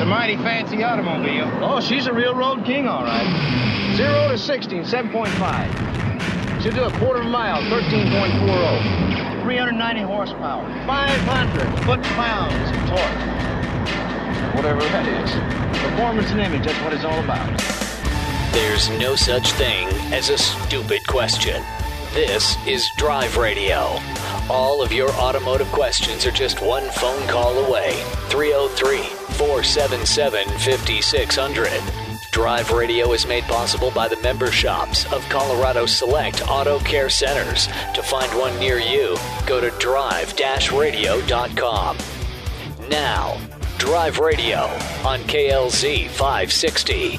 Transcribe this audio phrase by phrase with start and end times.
[0.00, 1.44] It's a mighty fancy automobile.
[1.62, 3.94] Oh, she's a real road king, all right.
[3.98, 6.62] Zero to 60 in 7.5.
[6.62, 9.42] She'll do a quarter mile, 13.40.
[9.42, 13.20] 390 horsepower, 500 foot-pounds of torque.
[14.56, 15.30] Whatever that is.
[15.82, 17.60] Performance and image, that's what it's all about.
[18.54, 21.62] There's no such thing as a stupid question.
[22.14, 23.98] This is Drive Radio.
[24.48, 28.02] All of your automotive questions are just one phone call away.
[28.30, 31.70] 303 477 5600.
[32.30, 37.66] Drive Radio is made possible by the member shops of Colorado Select Auto Care Centers.
[37.94, 40.34] To find one near you, go to drive
[40.72, 41.96] radio.com.
[42.90, 43.40] Now,
[43.78, 44.58] Drive Radio
[45.06, 47.18] on KLZ 560.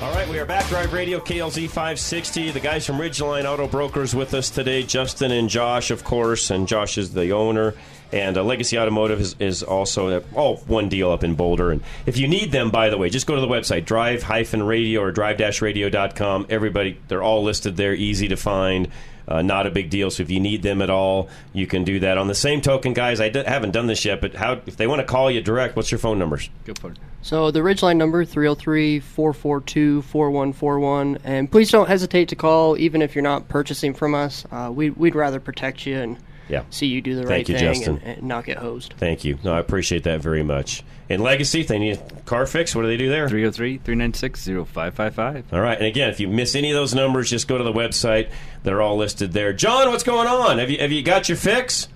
[0.00, 0.68] All right, we are back.
[0.68, 2.52] Drive Radio KLZ 560.
[2.52, 6.68] The guys from Ridgeline Auto Brokers with us today, Justin and Josh, of course, and
[6.68, 7.74] Josh is the owner.
[8.12, 11.70] And uh, Legacy Automotive is, is also uh, all one deal up in Boulder.
[11.70, 15.12] And if you need them, by the way, just go to the website drive-radio or
[15.12, 16.46] drive-radio.com.
[16.48, 18.88] Everybody, they're all listed there, easy to find.
[19.28, 20.10] Uh, not a big deal.
[20.10, 22.16] So if you need them at all, you can do that.
[22.16, 24.86] On the same token, guys, I d- haven't done this yet, but how if they
[24.86, 26.48] want to call you direct, what's your phone numbers?
[26.64, 26.98] Go for it.
[27.20, 33.48] So the Ridgeline number 303-442-4141 and please don't hesitate to call even if you're not
[33.48, 34.46] purchasing from us.
[34.50, 36.16] Uh, we we'd rather protect you and
[36.48, 36.62] Yeah.
[36.70, 38.00] see you do the Thank right you, thing Justin.
[38.04, 38.94] and, and not get hosed.
[38.96, 39.38] Thank you.
[39.44, 40.82] No, I appreciate that very much.
[41.10, 43.28] And Legacy, if they need a car fix, what do they do there?
[43.28, 45.52] 303 396 0555.
[45.52, 45.76] All right.
[45.78, 48.30] And again, if you miss any of those numbers, just go to the website.
[48.62, 49.52] They're all listed there.
[49.52, 50.58] John, what's going on?
[50.58, 51.88] Have you have you got your fix?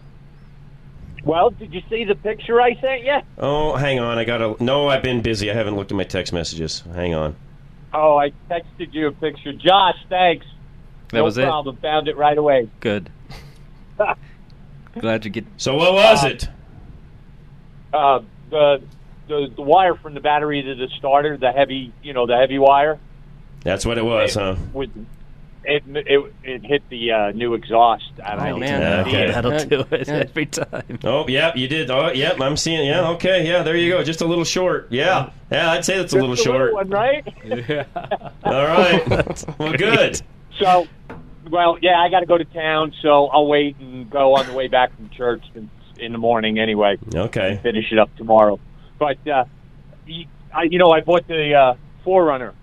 [1.25, 3.19] Well, did you see the picture I sent you?
[3.39, 4.19] Oh, hang on.
[4.19, 4.63] I got to.
[4.63, 5.51] No, I've been busy.
[5.51, 6.83] I haven't looked at my text messages.
[6.95, 7.37] Hang on.
[7.95, 9.53] Oh, I texted you a picture.
[9.53, 10.47] Josh, thanks.
[11.11, 11.45] That no was it?
[11.45, 11.77] problem.
[11.77, 12.69] Found it right away.
[12.81, 13.11] Good.
[15.01, 15.45] Glad to get.
[15.57, 16.49] So what was it?
[17.93, 18.83] Uh, the,
[19.29, 22.59] the the wire from the battery to the starter, the heavy, you know, the heavy
[22.59, 22.99] wire,
[23.63, 24.57] That's what it was, huh?
[24.73, 24.91] with
[25.65, 28.11] it it, it hit the uh, new exhaust.
[28.25, 28.59] I don't Oh, know.
[28.59, 29.07] man.
[29.07, 29.31] Okay.
[29.31, 30.15] That'll do it yeah.
[30.15, 30.99] every time.
[31.05, 31.91] Oh, yeah, you did.
[31.91, 32.85] Oh, yep, I'm seeing.
[32.87, 34.03] Yeah, okay, yeah, there you go.
[34.03, 34.89] Just a little short.
[34.91, 36.75] Yeah, yeah, I'd say that's a little Just short.
[36.75, 37.25] one, right?
[37.45, 37.85] yeah.
[38.45, 39.45] All right.
[39.59, 40.21] well, good.
[40.59, 40.87] So,
[41.51, 44.53] well, yeah, I got to go to town, so I'll wait and go on the
[44.53, 46.99] way back from church in, the morning anyway.
[47.15, 47.61] Okay.
[47.63, 48.59] Finish it up tomorrow.
[48.99, 49.45] But uh,
[50.07, 52.55] you, I, you know, I bought the uh, 4Runner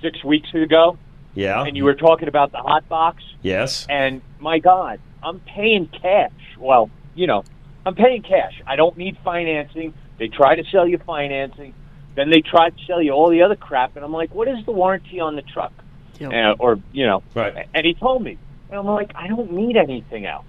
[0.00, 0.96] six weeks ago,
[1.34, 1.64] Yeah.
[1.64, 3.86] and you were talking about the hot box, Yes.
[3.90, 6.32] and my God, I'm paying cash.
[6.58, 7.44] Well, you know,
[7.84, 8.62] I'm paying cash.
[8.66, 9.92] I don't need financing.
[10.18, 11.74] They try to sell you financing,
[12.16, 14.64] then they try to sell you all the other crap, and I'm like, what is
[14.64, 15.72] the warranty on the truck?
[16.18, 16.32] Yep.
[16.32, 17.22] uh, or you know.
[17.34, 17.68] Right.
[17.74, 18.38] And he told me,
[18.70, 20.46] and I'm like, I don't need anything else.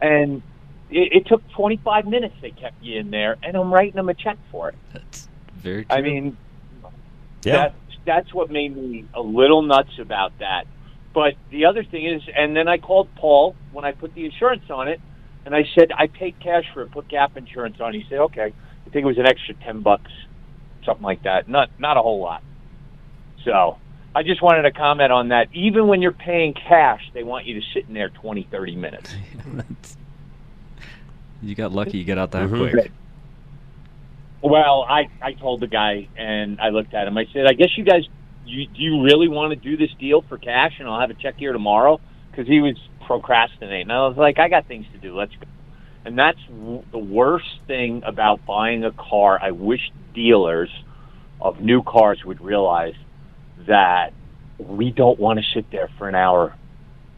[0.00, 0.42] And
[0.90, 2.34] it, it took 25 minutes.
[2.40, 4.74] They kept you in there, and I'm writing them a check for it.
[4.92, 5.96] That's very true.
[5.96, 6.36] I mean,
[7.42, 7.52] Yeah.
[7.56, 7.74] that,
[8.06, 10.66] that's what made me a little nuts about that.
[11.14, 14.70] But the other thing is, and then I called Paul when I put the insurance
[14.70, 15.00] on it,
[15.44, 17.92] and I said I paid cash for it, put gap insurance on.
[17.94, 18.52] He said, okay.
[18.86, 20.10] I think it was an extra ten bucks,
[20.86, 21.48] something like that.
[21.48, 22.42] Not not a whole lot.
[23.44, 23.78] So
[24.18, 25.46] I just wanted to comment on that.
[25.52, 29.14] Even when you're paying cash, they want you to sit in there 20, 30 minutes.
[31.40, 32.72] You got lucky you got out that Mhm.
[32.72, 32.90] quick.
[34.42, 37.16] Well, I I told the guy and I looked at him.
[37.16, 38.02] I said, I guess you guys,
[38.44, 41.14] you do you really want to do this deal for cash, and I'll have a
[41.14, 42.00] check here tomorrow?
[42.32, 42.74] Because he was
[43.06, 43.88] procrastinating.
[43.92, 45.16] I was like, I got things to do.
[45.16, 45.46] Let's go.
[46.04, 49.38] And that's w- the worst thing about buying a car.
[49.40, 50.70] I wish dealers
[51.40, 52.94] of new cars would realize
[53.68, 54.12] that
[54.58, 56.54] we don't want to sit there for an hour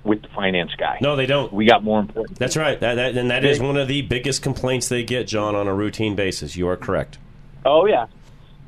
[0.05, 0.99] with the finance guy.
[1.01, 1.53] No, they don't.
[1.53, 2.39] We got more important.
[2.39, 2.79] That's right.
[2.81, 5.75] That, that, and that is one of the biggest complaints they get, John, on a
[5.75, 6.57] routine basis.
[6.57, 7.19] You are correct.
[7.65, 8.07] Oh yeah.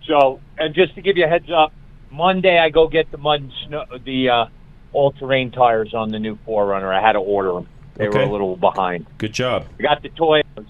[0.06, 1.72] So, and just to give you a heads up,
[2.10, 4.46] Monday I go get the mud and snow, the uh,
[4.92, 6.92] all-terrain tires on the new 4Runner.
[6.92, 7.68] I had to order them.
[7.94, 9.06] They were a little behind.
[9.18, 9.66] Good job.
[9.78, 10.66] I got the Toyos,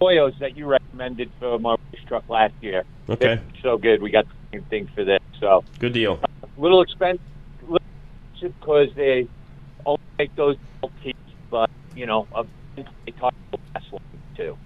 [0.00, 2.84] Toyos that you recommended for my truck last year.
[3.08, 3.36] Okay.
[3.36, 4.02] They're so good.
[4.02, 5.20] We got the same thing for this.
[5.40, 6.20] So, Good deal.
[6.56, 7.20] Little expensive
[8.42, 9.28] because they
[9.86, 10.56] only make those
[11.02, 11.14] teeth,
[11.50, 12.28] but you know,
[12.76, 12.84] they
[13.52, 14.00] will last long
[14.36, 14.56] too.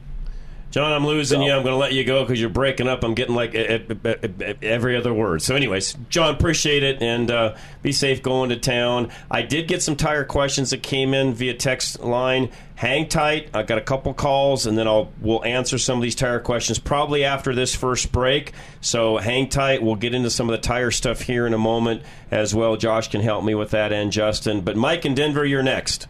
[0.77, 1.51] John, I'm losing you.
[1.53, 3.03] I'm going to let you go because you're breaking up.
[3.03, 5.41] I'm getting like every other word.
[5.41, 9.11] So, anyways, John, appreciate it and uh, be safe going to town.
[9.31, 12.51] I did get some tire questions that came in via text line.
[12.75, 13.49] Hang tight.
[13.55, 16.79] I got a couple calls, and then I'll we'll answer some of these tire questions
[16.79, 18.53] probably after this first break.
[18.83, 19.83] So, hang tight.
[19.83, 22.77] We'll get into some of the tire stuff here in a moment as well.
[22.77, 24.61] Josh can help me with that, and Justin.
[24.61, 26.07] But Mike in Denver, you're next.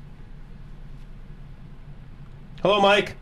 [2.63, 3.15] Hello, Mike.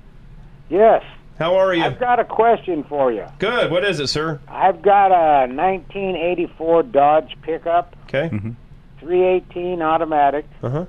[0.70, 1.02] Yes.
[1.38, 1.82] How are you?
[1.82, 3.26] I've got a question for you.
[3.38, 3.70] Good.
[3.70, 4.40] What is it, sir?
[4.46, 8.28] I've got a 1984 Dodge pickup, Okay.
[9.00, 10.84] 318 automatic, Uh huh.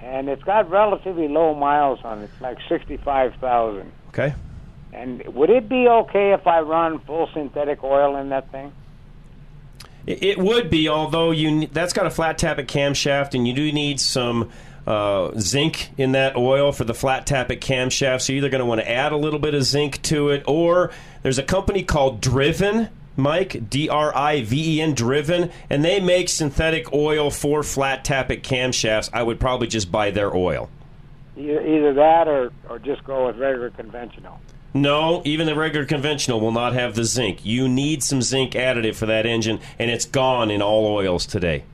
[0.00, 2.24] and it's got relatively low miles on it.
[2.32, 3.90] It's like 65,000.
[4.08, 4.34] Okay.
[4.92, 8.72] And would it be okay if I run full synthetic oil in that thing?
[10.06, 13.70] It, it would be, although you that's got a flat tappet camshaft, and you do
[13.72, 14.50] need some
[14.86, 18.22] uh, zinc in that oil for the flat tappet camshaft.
[18.22, 20.42] So you're either going to want to add a little bit of zinc to it,
[20.46, 20.90] or
[21.22, 22.88] there's a company called Driven.
[23.16, 28.04] Mike, D R I V E N, Driven, and they make synthetic oil for flat
[28.04, 29.10] tappet camshafts.
[29.12, 30.70] I would probably just buy their oil.
[31.36, 34.40] Either, either that or, or just go with regular conventional.
[34.72, 37.44] No, even the regular conventional will not have the zinc.
[37.44, 41.64] You need some zinc additive for that engine, and it's gone in all oils today.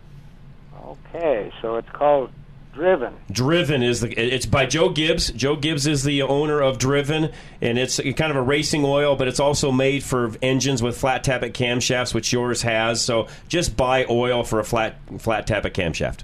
[0.84, 2.30] Okay, so it's called
[2.76, 3.14] Driven.
[3.30, 5.30] Driven is the it's by Joe Gibbs.
[5.30, 7.32] Joe Gibbs is the owner of Driven,
[7.62, 11.24] and it's kind of a racing oil, but it's also made for engines with flat
[11.24, 13.00] tappet camshafts, which yours has.
[13.00, 16.20] So just buy oil for a flat flat tappet camshaft.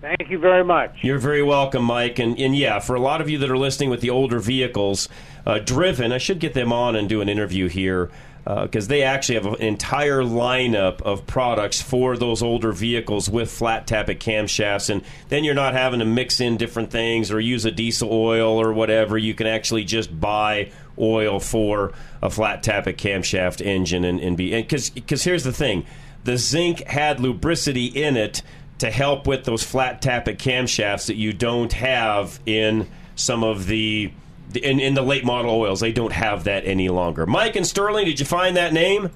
[0.00, 0.98] Thank you very much.
[1.02, 2.20] You're very welcome, Mike.
[2.20, 5.08] And, and yeah, for a lot of you that are listening with the older vehicles,
[5.46, 8.10] uh, Driven, I should get them on and do an interview here
[8.44, 13.48] Uh, because they actually have an entire lineup of products for those older vehicles with
[13.48, 14.90] flat tappet camshafts.
[14.90, 18.60] And then you're not having to mix in different things or use a diesel oil
[18.60, 19.16] or whatever.
[19.16, 24.60] You can actually just buy oil for a flat tappet camshaft engine and, and be.
[24.60, 25.86] Because here's the thing
[26.24, 28.42] the zinc had lubricity in it
[28.78, 34.12] to help with those flat tappet camshafts that you don't have in some of the
[34.56, 35.80] in, in the late model oils.
[35.80, 37.26] They don't have that any longer.
[37.26, 39.10] Mike and Sterling, did you find that name?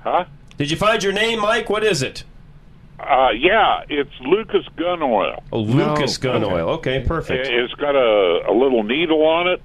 [0.00, 0.24] Huh?
[0.56, 1.68] Did you find your name, Mike?
[1.70, 2.24] What is it?
[2.98, 5.42] Uh, yeah, it's Lucas Gun Oil.
[5.52, 6.68] Oh, Lucas Gun Oil.
[6.70, 7.46] Okay, perfect.
[7.46, 9.62] It- It's got a, a little needle on it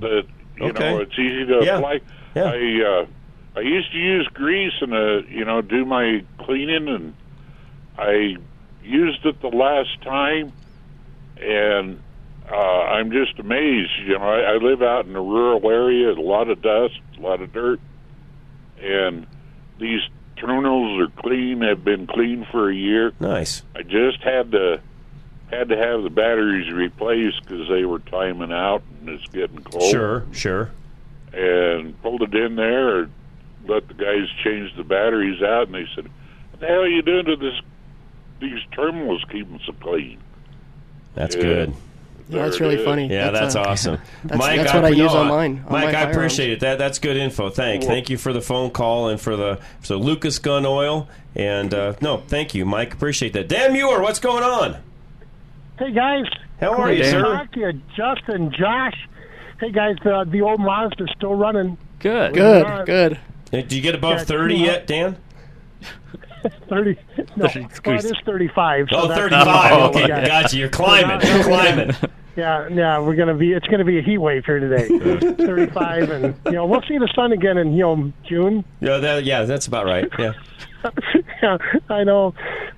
[0.00, 0.24] that
[0.58, 0.90] you Okay.
[0.92, 1.76] know it's easy to Yeah.
[1.78, 2.00] apply.
[2.34, 2.44] Yeah.
[2.52, 3.06] I uh,
[3.56, 7.14] I used to use grease and uh, you know do my cleaning, and
[7.96, 8.36] I
[8.82, 10.52] used it the last time,
[11.40, 12.00] and
[12.50, 13.90] uh, I'm just amazed.
[14.06, 17.20] You know, I, I live out in a rural area, a lot of dust, a
[17.20, 17.80] lot of dirt,
[18.80, 19.26] and
[19.78, 20.00] these
[20.36, 21.62] terminals are clean.
[21.62, 23.12] Have been clean for a year.
[23.20, 23.62] Nice.
[23.74, 24.80] I just had to
[25.50, 29.90] had to have the batteries replaced because they were timing out and it's getting cold.
[29.90, 30.70] Sure, sure.
[31.32, 33.08] And pulled it in there,
[33.66, 36.08] let the guys change the batteries out, and they said,
[36.50, 37.54] "What the hell are you doing to this?
[38.40, 40.18] These terminals keep them so clean."
[41.14, 41.42] That's Yeah.
[41.42, 41.74] good.
[42.28, 43.06] Yeah, that's really funny.
[43.08, 43.98] Yeah, that's, uh, awesome.
[44.24, 45.64] That's, Mike, that's what I, I, use no, on mine.
[45.66, 46.60] on Mike, I appreciate it.
[46.60, 47.50] That that's good info.
[47.50, 51.06] Thank, thank you for the phone call and for the so Lucas Gun Oil.
[51.34, 52.94] And uh, no, thank you, Mike.
[52.94, 53.48] Appreciate that.
[53.48, 54.78] Dan Muir, what's going on?
[55.78, 56.24] Hey guys,
[56.60, 57.22] How are Great you, to sir?
[57.22, 59.08] Talk to you, Justin, Josh.
[59.60, 61.76] Hey guys, the the old Mazda's still running.
[61.98, 62.34] Good.
[62.34, 63.18] Good, good.
[63.52, 65.16] Uh, Do you get above Yeah, thirty two yet, Dan?
[66.68, 66.98] Thirty.
[67.36, 68.04] No, Thirty well, it degrees.
[68.04, 68.88] is thirty-five.
[68.90, 69.72] So Oh, that's 35.
[69.72, 70.26] Oh, Okay, yeah.
[70.26, 70.56] gotcha.
[70.58, 71.26] You're climbing.
[71.26, 71.90] You're climbing.
[72.36, 73.52] Yeah, yeah, we're gonna be.
[73.52, 74.88] It's gonna be a heat wave here today.
[75.36, 78.64] Thirty-five, and you know we'll see the sun again in you know June.
[78.80, 80.08] Yeah, that, yeah, that's about right.
[80.18, 80.32] Yeah.
[81.42, 81.56] yeah,
[81.88, 82.34] I know,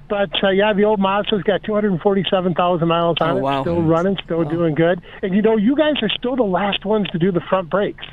[0.09, 3.41] but uh, yeah, the old Mazda's got two hundred forty-seven thousand miles on Oh, it.
[3.41, 3.63] wow.
[3.63, 5.01] Still running, still doing good.
[5.23, 8.05] And you know, you guys are still the last ones to do the front brakes.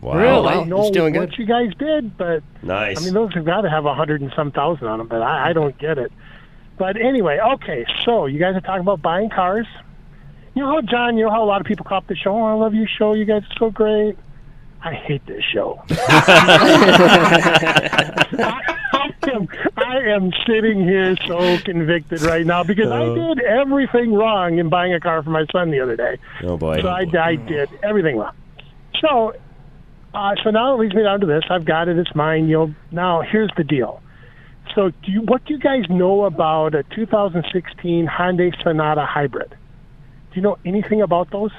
[0.00, 0.16] Wow.
[0.16, 0.48] Really?
[0.48, 1.38] I don't know It's doing what good.
[1.38, 3.00] you guys did, but Nice.
[3.00, 5.22] I mean, those have got to have a hundred and some thousand on them, but
[5.22, 6.10] I, I don't get it.
[6.78, 9.66] But anyway, okay, so you guys are talking about buying cars.
[10.54, 12.34] You know how John, you know how a lot of people call up the show.
[12.34, 13.12] Oh, I love your show.
[13.12, 14.16] You guys are so great.
[14.82, 15.82] I hate this show.
[15.90, 17.10] I,
[19.34, 23.34] am, I am sitting here so convicted right now because I oh.
[23.34, 26.16] did everything wrong in buying a car for my son the other day.
[26.44, 26.80] oh boy.
[26.80, 27.36] So I, I oh.
[27.46, 28.34] did everything wrong.
[29.00, 29.34] So,
[30.14, 31.44] uh, so now it leads me down to this.
[31.50, 31.98] I've got it.
[31.98, 32.48] It's mine.
[32.48, 32.74] You know.
[32.90, 34.02] Now here's the deal.
[34.74, 39.50] So, do you, what do you guys know about a 2016 Hyundai Sonata Hybrid?
[39.50, 41.50] Do you know anything about those?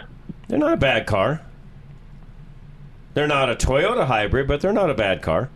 [0.47, 1.41] They're not a bad car.
[3.13, 5.49] They're not a Toyota hybrid, but they're not a bad car.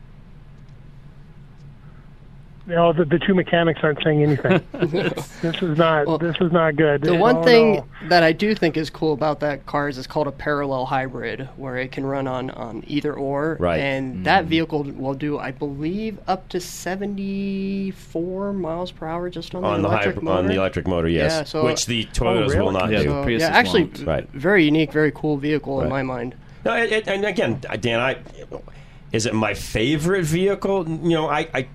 [2.68, 4.60] You know, the, the two mechanics aren't saying anything.
[4.74, 6.08] this is not.
[6.08, 7.02] Well, this is not good.
[7.04, 7.86] The Oh, one thing no.
[8.10, 11.48] that I do think is cool about that car is it's called a parallel hybrid,
[11.58, 13.58] where it can run on, on either or.
[13.60, 13.80] Right.
[13.80, 14.24] And mm.
[14.24, 19.82] that vehicle will do, I believe, up to 74 miles per hour just on, on
[19.84, 20.38] the the electric hybrid, motor.
[20.40, 22.62] on the electric motor, yes, Yeah, so- which the oh, Toyotas really?
[22.62, 23.10] will not Yeah, do.
[23.10, 23.84] the Prius yeah, actually.
[24.04, 24.28] Right.
[24.30, 25.84] very unique, very cool vehicle Right.
[25.84, 26.34] in my mind.
[26.66, 28.18] No, it, it, and again, Dan, I
[29.12, 30.88] is it my favorite vehicle?
[30.90, 31.68] You know, I, I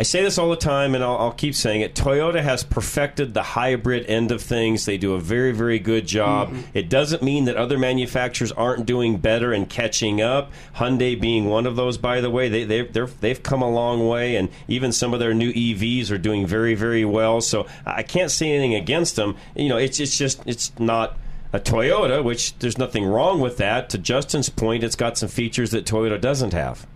[0.00, 1.96] I say this all the time, and I'll, I'll keep saying it.
[1.96, 4.84] Toyota has perfected the hybrid end of things.
[4.84, 6.50] They do a very, very good job.
[6.50, 6.60] Mm-hmm.
[6.72, 10.52] It doesn't mean that other manufacturers aren't doing better and catching up.
[10.76, 12.48] Hyundai being one of those, by the way.
[12.48, 16.12] They, they, they're, they've come a long way, and even some of their new EVs
[16.12, 17.40] are doing very, very well.
[17.40, 19.36] So I can't say anything against them.
[19.56, 21.18] You know, it's, it's just, it's not
[21.52, 23.90] a Toyota, which there's nothing wrong with that.
[23.90, 26.86] To Justin's point, it's got some features that Toyota doesn't have.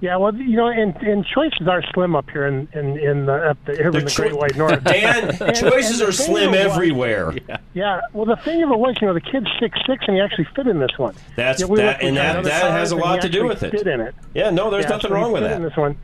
[0.00, 3.50] Yeah, well, you know, and, and choices are slim up here in in, in the
[3.50, 4.84] up the, here in the Great White North.
[4.84, 7.34] Dan, And- choices and are slim of it was- everywhere.
[7.74, 10.22] Yeah, well, the thing of it was, you know, the kid's six six, and he
[10.22, 11.14] actually fit in this one.
[11.34, 13.72] That's Yeah, we that, and that, that has a lot to do with it.
[13.72, 14.14] Fit in it.
[14.34, 15.56] Yeah, no, there's Yeah, nothing so wrong with fit that.
[15.56, 15.98] In this one.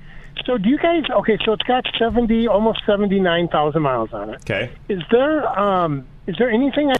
[0.44, 1.04] So, do you guys?
[1.08, 4.36] Okay, so it's got seventy, almost seventy nine thousand miles on it.
[4.40, 4.72] Okay.
[4.88, 6.90] Is there um is there anything?
[6.90, 6.96] I,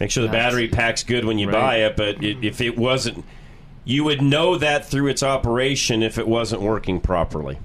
[0.00, 3.24] Make sure the battery packs good when you buy it, but it, if it wasn't,
[3.86, 7.58] you would know that through its operation if it wasn't working properly.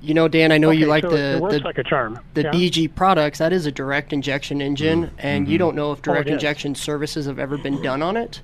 [0.00, 2.20] You know, Dan, I know you like so the the, like a charm.
[2.34, 2.50] the Yeah.
[2.52, 3.38] BG products.
[3.38, 5.14] That is a direct injection engine, Mm-hmm.
[5.18, 6.34] and you don't know if direct Oh, it is.
[6.34, 8.40] injection services have ever been done on it.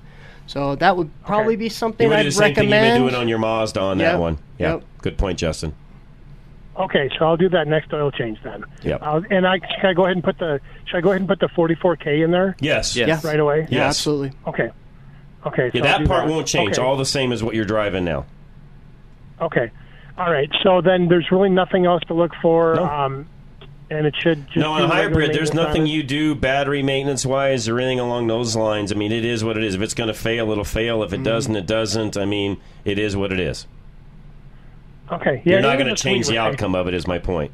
[0.47, 3.03] So that would probably be You something would I'd the same thing you've been recommend.
[3.03, 4.37] doing on your Mazda on that one.
[4.57, 4.83] Yeah, yep.
[5.01, 5.73] good point, Justin.
[6.77, 8.65] Okay, so I'll do that next oil change then.
[8.83, 9.01] Yep.
[9.01, 11.27] I'll, and I should I go ahead and put the should I go ahead and
[11.29, 12.95] put the 44k in there Yes.
[12.97, 13.23] Yes.
[13.23, 13.61] right away?
[13.69, 13.87] Yeah, Yes.
[13.97, 14.31] absolutely.
[14.45, 14.71] Okay.
[15.45, 15.69] Okay.
[15.73, 16.73] Yeah, so that part won't change.
[16.77, 16.81] Okay.
[16.81, 18.25] All the same as what you're driving now.
[19.41, 19.71] Okay.
[20.17, 20.49] All right.
[20.63, 22.75] So then there's really nothing else to look for.
[22.75, 22.85] No.
[22.85, 23.27] Um,
[23.91, 27.69] and it should just No, on a hybrid, there's nothing you do battery maintenance wise
[27.69, 28.91] or anything along those lines.
[28.91, 29.75] I mean, it is what it is.
[29.75, 31.03] If it's going to fail, it'll fail.
[31.03, 31.23] If it Mm-hmm.
[31.23, 32.17] doesn't, it doesn't.
[32.17, 33.67] I mean, it is what it is.
[35.11, 35.43] Okay.
[35.45, 36.95] Yeah, You're not going to change the outcome of it.
[36.95, 37.51] Is my point.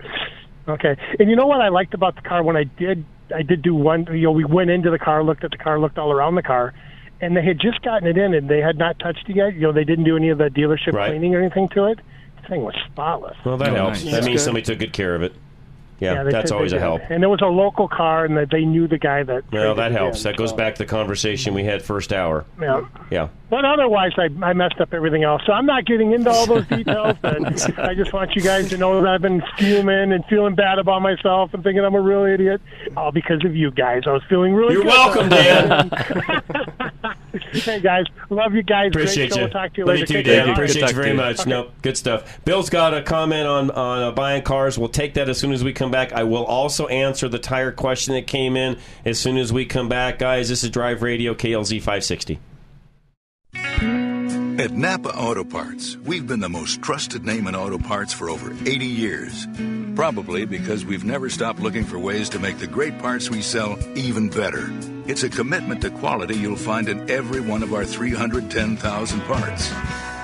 [0.69, 0.95] Okay.
[1.19, 3.03] And you know what I liked about the car when I did
[3.36, 5.79] I did do one you know we went into the car, looked at the car,
[5.79, 6.74] looked all around the car,
[7.21, 9.53] and they had just gotten it in and they had not touched it yet.
[9.53, 11.09] You know, they didn't do any of the dealership Right.
[11.09, 11.99] cleaning or anything to it.
[12.41, 13.37] The thing was spotless.
[13.45, 13.99] Well, that Oh, helps.
[13.99, 14.05] nice.
[14.05, 14.45] That That's means good.
[14.45, 15.33] somebody took good care of it.
[15.99, 17.03] Yeah, Yeah, that's always they a help.
[17.11, 19.43] And it was a local car, and that they knew the guy that.
[19.51, 20.25] Well, that helps.
[20.25, 22.43] in, That goes so, back to the conversation we had first hour.
[22.59, 22.81] Yeah.
[23.11, 23.27] Yeah.
[23.51, 25.43] But otherwise, I, I messed up everything else.
[25.45, 27.17] So I'm not getting into all those details.
[27.21, 27.37] But
[27.79, 31.03] I just want you guys to know that I've been fuming and feeling bad about
[31.03, 32.61] myself and thinking I'm a real idiot,
[32.97, 34.01] all because of you guys.
[34.07, 34.73] I was feeling really.
[34.73, 35.91] You're good welcome, Dan.
[37.53, 37.63] it.
[37.63, 38.88] hey guys, love you guys.
[38.89, 39.36] Appreciate Great show.
[39.36, 39.41] you.
[39.45, 40.01] We'll talk to you Love later.
[40.01, 40.43] you too, Take Dan.
[40.45, 40.53] care.
[40.53, 41.17] Appreciate you talk very to you.
[41.17, 41.45] much.
[41.45, 42.39] Nope, good stuff.
[42.45, 44.77] Bill's got a comment on on uh, buying cars.
[44.77, 46.13] We'll take that as soon as we come back.
[46.13, 49.89] I will also answer the tire question that came in as soon as we come
[49.89, 50.50] back, guys.
[50.50, 52.39] This is Drive Radio KLZ 560.
[53.53, 58.51] At Napa Auto Parts, we've been the most trusted name in auto parts for over
[58.65, 59.48] 80 years.
[59.95, 63.77] Probably because we've never stopped looking for ways to make the great parts we sell
[63.95, 64.71] even better.
[65.05, 69.71] It's a commitment to quality you'll find in every one of our 310,000 parts.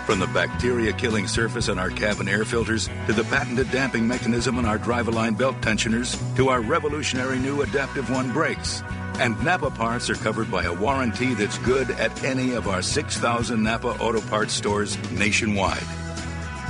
[0.05, 4.57] From the bacteria killing surface on our cabin air filters, to the patented damping mechanism
[4.57, 8.81] on our drive line belt tensioners, to our revolutionary new Adaptive One brakes.
[9.19, 13.61] And Napa parts are covered by a warranty that's good at any of our 6,000
[13.61, 15.83] Napa Auto Parts stores nationwide.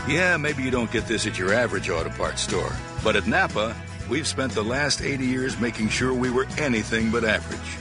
[0.08, 2.72] Yeah, maybe you don't get this at your average auto parts store,
[3.04, 3.76] but at Napa,
[4.10, 7.78] we've spent the last 80 years making sure we were anything but average.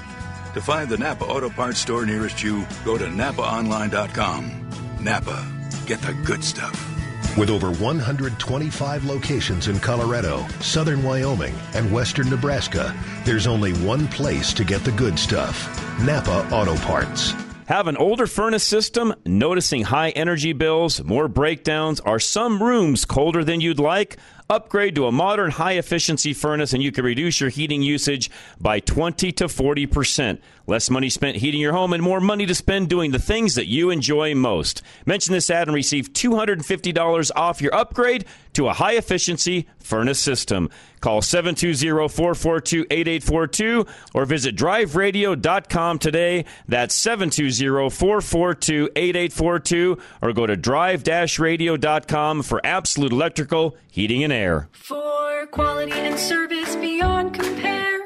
[0.55, 4.71] To find the Napa Auto Parts store nearest you, go to napaonline.com.
[5.01, 5.47] Napa,
[5.87, 6.97] get the good stuff.
[7.37, 12.97] With over 125 locations in Colorado, southern Wyoming, and western Nebraska,
[13.27, 15.69] there's only one place to get the good stuff
[16.03, 17.35] Napa Auto Parts.
[17.67, 23.43] Have an older furnace system, noticing high energy bills, more breakdowns, are some rooms colder
[23.43, 24.19] than you'd like?
[24.49, 28.79] Upgrade to a modern high efficiency furnace and you can reduce your heating usage by
[28.79, 30.39] 20 to 40%.
[30.67, 33.67] Less money spent heating your home and more money to spend doing the things that
[33.67, 34.83] you enjoy most.
[35.05, 40.69] Mention this ad and receive $250 off your upgrade to a high efficiency furnace system.
[41.01, 46.45] Call 720-442-8842 or visit driveradio.com today.
[46.67, 54.69] That's 720-442-8842 or go to drive-radio.com for absolute electrical, heating and air.
[54.73, 58.06] For quality and service beyond compare,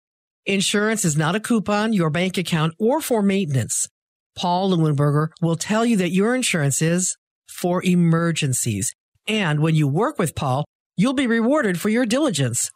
[0.45, 3.87] Insurance is not a coupon, your bank account, or for maintenance.
[4.35, 7.15] Paul Leuenberger will tell you that your insurance is
[7.47, 8.93] for emergencies.
[9.27, 10.65] And when you work with Paul,
[11.01, 12.69] You'll be rewarded for your diligence.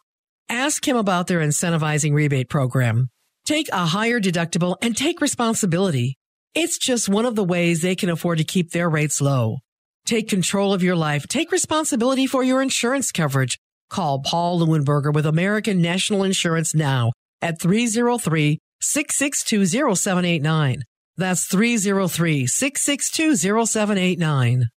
[0.48, 3.08] Ask him about their incentivizing rebate program.
[3.44, 6.16] Take a higher deductible and take responsibility.
[6.52, 9.58] It's just one of the ways they can afford to keep their rates low.
[10.06, 11.28] Take control of your life.
[11.28, 13.58] Take responsibility for your insurance coverage.
[13.90, 17.12] Call Paul Leuenberger with American National Insurance now
[17.46, 20.82] at 303 662 0789.
[21.16, 24.68] That's 303 662 0789.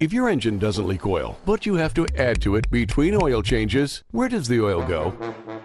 [0.00, 3.42] If your engine doesn't leak oil, but you have to add to it between oil
[3.42, 5.14] changes, where does the oil go?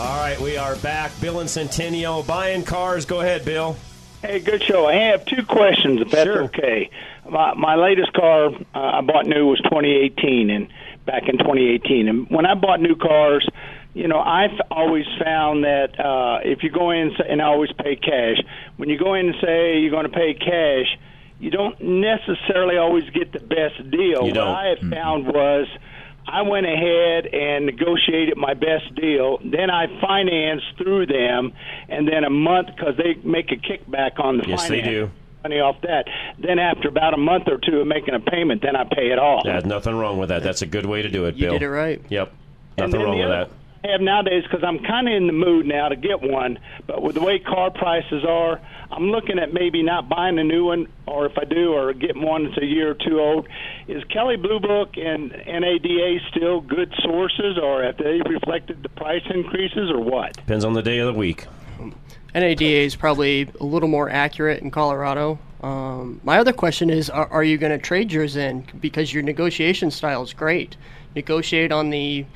[0.00, 1.12] All right, we are back.
[1.20, 3.04] Bill and Centennial buying cars.
[3.04, 3.76] Go ahead, Bill.
[4.22, 4.86] Hey, good show.
[4.86, 6.88] I have two questions, if that's okay.
[7.28, 10.68] My, my latest car uh, I bought new was 2018, and
[11.04, 12.08] back in 2018.
[12.08, 13.46] And when I bought new cars,
[13.92, 17.96] you know, I've always found that uh, if you go in and I always pay
[17.96, 18.38] cash,
[18.78, 20.98] when you go in and say you're going to pay cash,
[21.40, 24.26] you don't necessarily always get the best deal.
[24.26, 24.48] You don't.
[24.48, 25.66] What I had found was
[26.26, 29.38] I went ahead and negotiated my best deal.
[29.44, 31.52] Then I financed through them,
[31.88, 35.10] and then a month because they make a kickback on the Yes, they do.
[35.42, 36.04] money off that.
[36.38, 39.18] Then after about a month or two of making a payment, then I pay it
[39.18, 39.44] off.
[39.44, 40.42] There's nothing wrong with that.
[40.42, 41.52] That's a good way to do it, You Bill.
[41.54, 42.00] did it right.
[42.10, 42.32] Yep.
[42.78, 43.50] Nothing wrong with other that.
[43.82, 47.02] I have nowadays because I'm kind of in the mood now to get one, but
[47.02, 48.60] with the way car prices are,
[48.90, 52.22] I'm looking at maybe not buying a new one, or if I do, or getting
[52.22, 53.48] one that's a year or two old.
[53.88, 59.22] Is Kelley Blue Book and NADA still good sources, or have they reflected the price
[59.30, 60.34] increases, or what?
[60.34, 61.46] Depends on the day of the week.
[62.34, 65.38] NADA is probably a little more accurate in Colorado.
[65.62, 69.22] Um, my other question is: Are, are you going to trade yours in because your
[69.22, 70.76] negotiation style is great?
[71.14, 72.26] Negotiate on the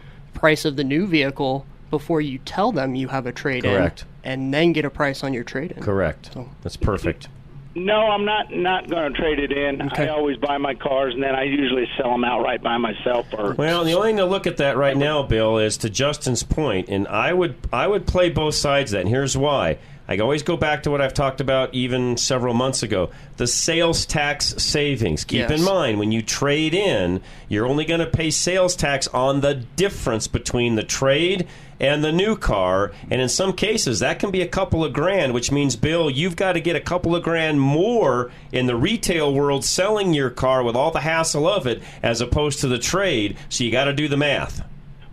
[0.45, 4.05] price of the new vehicle before you tell them you have a trade in, Correct.
[4.25, 5.83] and then get a price on your trade in.
[5.83, 6.37] Correct.
[6.61, 7.29] That's perfect.
[7.77, 9.83] No, I'm not not going to trade it in.
[9.83, 13.27] I always buy my cars, and then I usually sell them outright by myself.
[13.37, 16.43] Or Well, the only thing to look at that right now, Bill, is to Justin's
[16.45, 19.01] point, and I would I would play both sides of that.
[19.01, 19.79] And here's why.
[20.07, 23.09] I always go back to what I've talked about even several months ago.
[23.39, 25.25] The sales tax savings.
[25.25, 25.51] Keep Yes.
[25.59, 29.55] in mind when you trade in, you're only going to pay sales tax on the
[29.55, 31.47] difference between the trade
[31.85, 35.35] and the new car, and in some cases that can be a couple of grand,
[35.35, 39.35] which means Bill, you've got to get a couple of grand more in the retail
[39.35, 43.37] world selling your car with all the hassle of it as opposed to the trade.
[43.51, 44.65] So you got to do the math.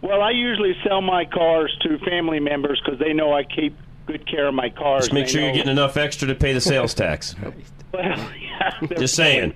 [0.02, 4.26] Well, I usually sell my cars to family members because they know I keep good
[4.26, 5.04] care of my cars.
[5.04, 7.36] Just make sure you're getting enough extra to pay the sales tax.
[7.94, 8.04] Well,
[8.40, 9.54] yeah, Just saying.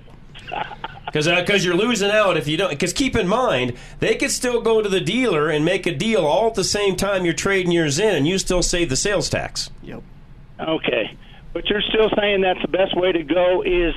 [1.16, 2.68] Because because uh, you're losing out if you don't.
[2.68, 6.26] Because keep in mind, they could still go to the dealer and make a deal
[6.26, 9.30] all at the same time you're trading yours in, and you still save the sales
[9.30, 9.70] tax.
[9.82, 10.02] Yep.
[10.60, 11.16] Okay,
[11.54, 13.94] but you're still saying that the best way to go is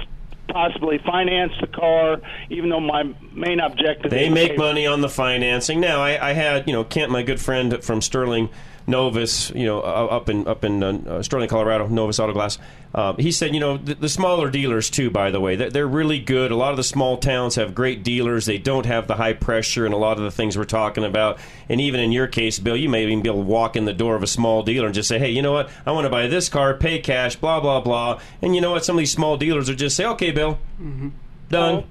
[0.47, 3.03] possibly finance the car, even though my
[3.33, 4.11] main objective.
[4.11, 5.81] They is make pay- money on the financing.
[5.81, 8.47] Now, I, I had you know Kent, my good friend from Sterling
[8.89, 12.57] Novus, you know, uh, up in up in uh, Sterling, Colorado, Novus Auto Glass.
[12.93, 15.09] Uh, he said, you know, the, the smaller dealers too.
[15.11, 16.51] By the way, they're, they're really good.
[16.51, 18.45] A lot of the small towns have great dealers.
[18.45, 21.37] They don't have the high pressure and a lot of the things we're talking about.
[21.69, 23.93] And even in your case, Bill, you may even be able to walk in the
[23.93, 25.69] door of a small dealer and just say, hey, you know what?
[25.85, 28.19] I want to buy this car, pay cash, blah blah blah.
[28.41, 28.83] And you know what?
[28.83, 30.57] Some of these small dealers will just say, okay, Bill,
[31.49, 31.85] done.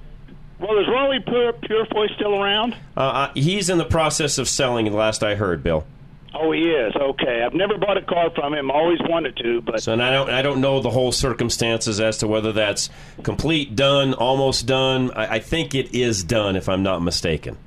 [0.59, 2.75] Well, is Rolly Pure, Purefoy still around?
[2.97, 4.83] Uh, uh, he's in the process of selling.
[4.83, 5.85] The last I heard, Bill.
[6.33, 6.93] Oh, he is.
[6.95, 8.69] Okay, I've never bought a car from him.
[8.69, 12.19] Always wanted to, but So and I don't I don't know the whole circumstances as
[12.19, 12.89] to whether that's
[13.23, 15.11] complete, done, almost done.
[15.11, 17.57] I, I think it is done, if I'm not mistaken.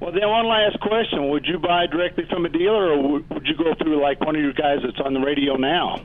[0.00, 3.46] well, then one last question: Would you buy directly from a dealer, or would would
[3.46, 6.00] you go through like one of you guys that's on the radio now?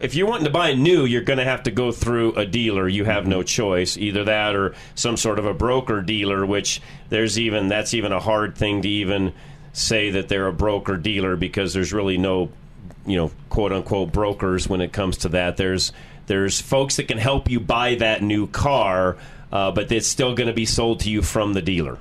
[0.00, 2.88] If you're wanting to buy new, you're going to have to go through a dealer.
[2.88, 6.46] You have no choice, either that or some sort of a broker dealer.
[6.46, 9.32] Which there's even that's even a hard thing to even
[9.74, 12.48] say that they're a broker dealer because there's really no,
[13.04, 15.58] you know, quote unquote brokers when it comes to that.
[15.58, 15.92] There's
[16.26, 19.18] there's folks that can help you buy that new car,
[19.52, 21.98] uh, but it's still going to be sold to you from the dealer.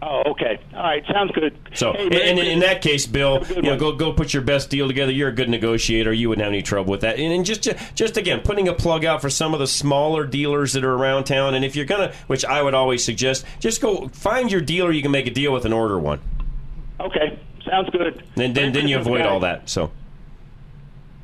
[0.00, 0.58] Oh, okay.
[0.74, 1.56] All right, sounds good.
[1.74, 4.88] So, Hey, and in that case, Bill, you know, go go put your best deal
[4.88, 5.12] together.
[5.12, 6.12] You're a good negotiator.
[6.12, 7.18] You wouldn't have any trouble with that.
[7.18, 10.72] And, and just just again, putting a plug out for some of the smaller dealers
[10.72, 11.54] that are around town.
[11.54, 15.02] And if you're gonna, which I would always suggest, just go find your dealer you
[15.02, 16.20] can make a deal with and order one.
[17.00, 18.22] Okay, sounds good.
[18.36, 19.26] And then then you avoid guys.
[19.26, 19.68] all that.
[19.68, 19.90] So.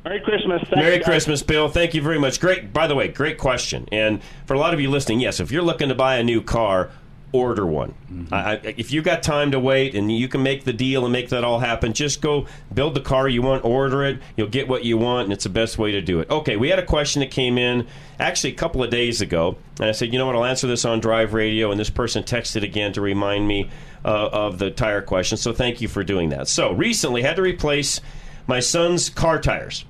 [0.03, 0.61] Merry Christmas.
[0.61, 1.05] Thanks, Merry guys.
[1.05, 1.69] Christmas, Bill.
[1.69, 2.39] Thank you very much.
[2.39, 3.87] Great, by the way, great question.
[3.91, 6.41] And for a lot of you listening, yes, if you're looking to buy a new
[6.41, 6.89] car,
[7.33, 7.93] order one.
[8.31, 11.13] I, I, if you got time to wait and you can make the deal and
[11.13, 14.19] make that all happen, just go build the car you want, order it.
[14.35, 16.29] You'll get what you want, and it's the best way to do it.
[16.29, 17.87] Okay, we had a question that came in
[18.19, 20.85] actually a couple of days ago, and I said, you know what, I'll answer this
[20.85, 23.69] on Drive Radio, and this person texted again to remind me
[24.03, 25.37] uh, of the tire question.
[25.37, 26.47] So thank you for doing that.
[26.47, 28.01] So recently, had to replace
[28.47, 29.85] my son's car tires.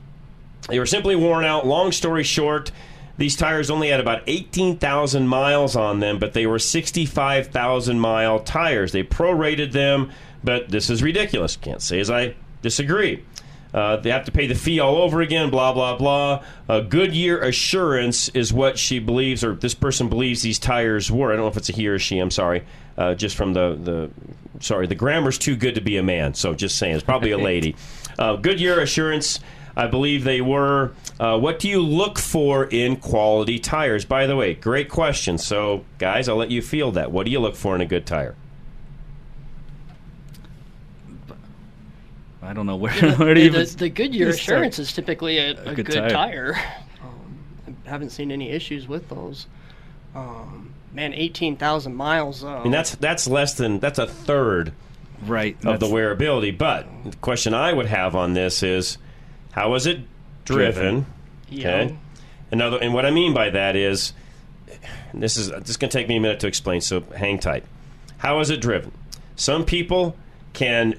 [0.69, 1.65] They were simply worn out.
[1.65, 2.71] Long story short,
[3.21, 8.91] these tires only had about 18,000 miles on them, but they were 65,000 mile tires.
[8.91, 10.11] They prorated them,
[10.43, 11.55] but this is ridiculous.
[11.55, 13.23] Can't say as I disagree.
[13.75, 16.43] Uh, they have to pay the fee all over again, blah, blah, blah.
[16.67, 21.31] Uh, Goodyear Assurance is what she believes, or this person believes these tires were.
[21.31, 22.63] I don't know if it's a he or she, I'm sorry.
[22.97, 24.09] Uh, just from the, the,
[24.59, 26.95] sorry, the grammar's too good to be a man, so just saying.
[26.95, 27.75] It's probably a lady.
[28.17, 29.39] Uh, Goodyear Assurance.
[29.75, 30.91] I believe they were.
[31.19, 34.05] Uh, what do you look for in quality tires?
[34.05, 35.37] By the way, great question.
[35.37, 37.11] So, guys, I'll let you feel that.
[37.11, 38.35] What do you look for in a good tire?
[42.41, 43.65] I don't know where, Yeah, where to the, even.
[43.65, 44.57] the, the Goodyear just start.
[44.57, 46.53] Assurance is typically a, a, good good, tire.
[46.53, 46.55] tire.
[47.03, 49.47] Um, I haven't seen any issues with those.
[50.15, 52.41] Um, man, eighteen thousand miles.
[52.41, 52.49] Though.
[52.49, 54.73] I mean, that's that's less than that's a third,
[55.25, 56.57] right, of the wearability.
[56.57, 58.97] But the question I would have on this is,
[59.51, 59.99] how is it
[60.45, 61.05] driven?
[61.49, 61.69] Yeah.
[61.69, 61.95] Okay.
[62.51, 64.13] Another, and what I mean by that is,
[65.13, 66.81] this is just going to take me a minute to explain.
[66.81, 67.63] So hang tight.
[68.17, 68.91] How is it driven?
[69.35, 70.15] Some people
[70.53, 70.93] can,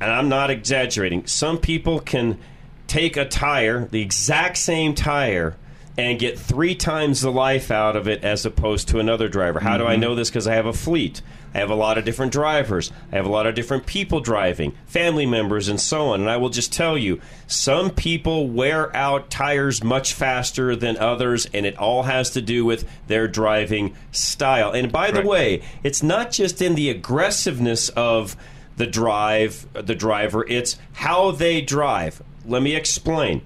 [0.00, 1.26] and I'm not exaggerating.
[1.26, 2.38] Some people can
[2.86, 5.56] take a tire, the exact same tire,
[5.98, 9.60] and get three times the life out of it as opposed to another driver.
[9.60, 10.00] How do I Mhm.
[10.00, 10.30] know this?
[10.30, 11.20] Because I have a fleet.
[11.54, 12.92] I have a lot of different drivers.
[13.12, 16.20] I have a lot of different people driving, family members, and so on.
[16.20, 21.46] And I will just tell you, some people wear out tires much faster than others,
[21.52, 24.70] and it all has to do with their driving style.
[24.72, 28.36] And by the way, it's not just in the aggressiveness of
[28.76, 30.46] the drive, the driver.
[30.48, 32.22] It's how they drive.
[32.46, 33.42] Let me explain.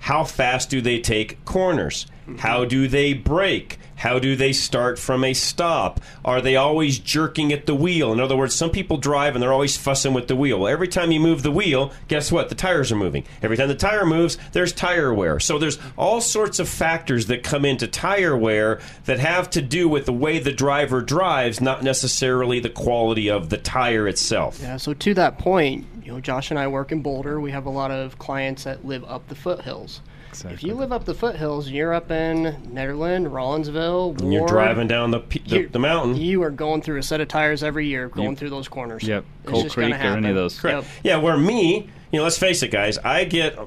[0.00, 2.06] How fast do they take corners?
[2.38, 3.78] How do they brake?
[4.04, 5.98] How do they start from a stop?
[6.26, 8.12] Are they always jerking at the wheel?
[8.12, 10.58] In other words, some people drive and they're always fussing with the wheel.
[10.58, 12.50] Well, every time you move the wheel, guess what?
[12.50, 13.24] The tires are moving.
[13.40, 15.40] Every time the tire moves, there's tire wear.
[15.40, 19.88] So there's all sorts of factors that come into tire wear that have to do
[19.88, 24.58] with the way the driver drives, not necessarily the quality of the tire itself.
[24.60, 27.40] Yeah, so to that point, you know, Josh and I work in Boulder.
[27.40, 30.02] We have a lot of clients that live up the foothills.
[30.44, 35.10] If you live up the foothills, you're up in Nederland, Rollinsville, And you're driving down
[35.10, 36.16] the, the, the mountain.
[36.16, 39.02] You are going through a set of tires every year, going You- through those corners.
[39.04, 40.58] Yep, It's Coal Creek or any of those.
[40.58, 40.86] Correct.
[41.02, 42.98] Yeah, where me, you know, let's face it, guys.
[42.98, 43.58] I get.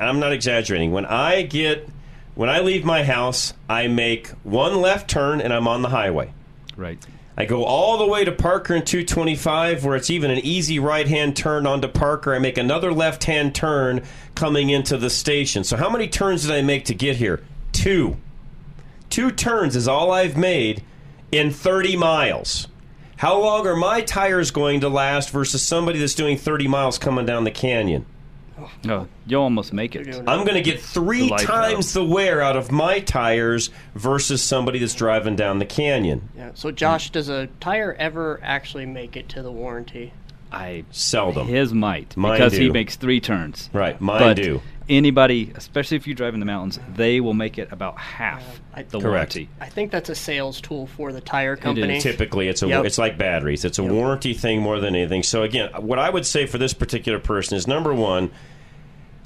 [0.00, 0.92] I'm not exaggerating.
[0.92, 1.88] When I get,
[2.34, 6.32] when I leave my house, I make one left turn and I'm on the highway.
[6.76, 6.98] Right.
[7.36, 11.06] I go all the way to Parker and 225, where it's even an easy right
[11.06, 12.34] hand turn onto Parker.
[12.34, 14.02] I make another left hand turn
[14.34, 15.64] coming into the station.
[15.64, 17.40] So, how many turns did I make to get here?
[17.72, 18.16] Two.
[19.08, 20.82] Two turns is all I've made
[21.32, 22.68] in 30 miles.
[23.16, 27.26] How long are my tires going to last versus somebody that's doing 30 miles coming
[27.26, 28.06] down the canyon?
[28.84, 30.06] No, you'll almost make it.
[30.26, 34.42] I'm going to get three The life times the wear out of my tires versus
[34.42, 36.28] somebody that's driving down the canyon.
[36.36, 36.50] Yeah.
[36.54, 40.12] So, Josh, does a tire ever actually make it to the warranty?
[40.52, 41.46] I seldom.
[41.46, 43.70] His might Mine because he makes three turns.
[43.72, 44.60] Right, mine but do.
[44.88, 48.82] Anybody, especially if you drive in the mountains, they will make it about half the
[48.98, 49.02] Correct.
[49.04, 49.48] warranty.
[49.60, 52.00] I think that's a sales tool for the tire company.
[52.00, 52.84] Typically, it's a Yep.
[52.86, 53.64] it's like batteries.
[53.64, 55.22] It's a warranty thing more than anything.
[55.22, 58.32] So again, what I would say for this particular person is number one.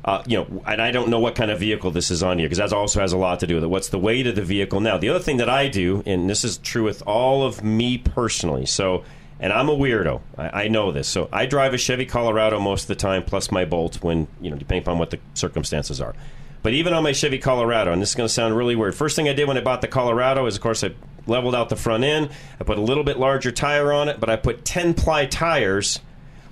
[0.05, 2.47] Uh, you know, and I don't know what kind of vehicle this is on here
[2.47, 3.69] because that also has a lot to do with it.
[3.69, 4.81] What's the weight of the vehicle?
[4.81, 7.97] Now, the other thing that I do, and this is true with all of me
[7.97, 9.03] personally, so,
[9.41, 10.21] and I'm a weirdo.
[10.37, 11.09] I, I know this.
[11.09, 14.51] So I drive a Chevy Colorado most of the time, plus my Bolt when, you
[14.51, 16.15] know, depending upon what the circumstances are.
[16.63, 19.17] But even on my Chevy Colorado, and this is going to sound really weird, first
[19.17, 20.93] thing I did when I bought the Colorado is, of course, I
[21.27, 22.29] leveled out the front end.
[22.61, 26.01] I put a little bit larger tire on it, but I put 10 ply tires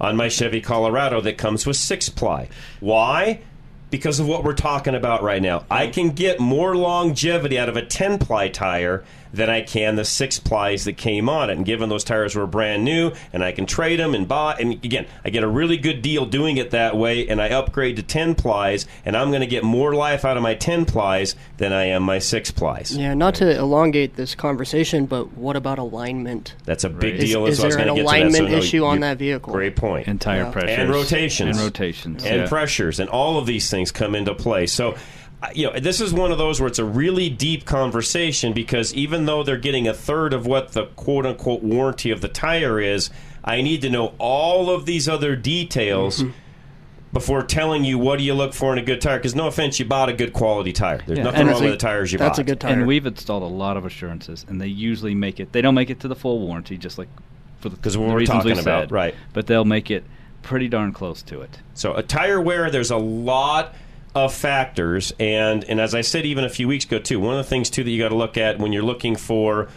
[0.02, 2.48] on my Chevy Colorado that comes with six ply.
[2.80, 3.40] Why?
[3.92, 5.66] because of what we're talking about right now.
[5.70, 10.05] I can get more longevity out of a 10 ply tire than I can the
[10.05, 11.57] six plies that came on it.
[11.57, 14.73] And given those tires were brand new, and I can trade them and buy, and
[14.85, 18.03] again, I get a really good deal doing it that way, and I upgrade to
[18.03, 21.73] 10 plies, and I'm going to get more life out of my 10 plies than
[21.73, 22.97] I am my six plies.
[22.97, 26.55] Yeah, not to elongate this conversation, but what about alignment?
[26.64, 27.47] That's a big Is- deal.
[27.47, 28.16] is so I was there an gonna get to that.
[28.21, 29.53] alignment So, no, issue on you- that vehicle?
[29.53, 30.07] Great point.
[30.09, 30.51] And tire Yeah.
[30.51, 30.79] pressures.
[30.79, 32.25] and rotations And rotations.
[32.25, 32.49] and yeah.
[32.49, 34.66] pressures and all of these things come into play.
[34.66, 34.95] So.
[35.42, 38.94] I- You know, this is one of those where it's a really deep conversation because
[38.94, 42.78] even though they're getting a third of what the quote unquote warranty of the tire
[42.81, 43.11] is,
[43.44, 46.31] I need to know all of these other details mm-hmm.
[47.12, 49.18] before telling you what do you look for in a good tire.
[49.18, 51.00] Because no offense, you bought a good quality tire.
[51.07, 52.37] There's Yeah, nothing and wrong it's with a- the tires you that's bought.
[52.37, 52.72] That's a good tire.
[52.72, 55.52] And we've installed a lot of assurances, and they usually make it.
[55.52, 57.09] They don't make it to the full warranty, just like
[57.59, 58.92] for the, 'Cause the what we're reasons we talking about, said.
[58.92, 59.14] right.
[59.33, 60.05] But they'll make it
[60.42, 61.59] pretty darn close to it.
[61.74, 63.74] So a tire wear, there's a lot
[64.14, 67.44] of factors, and and as I said even a few weeks ago too, one of
[67.44, 69.68] the things too that you got to look at when you're looking for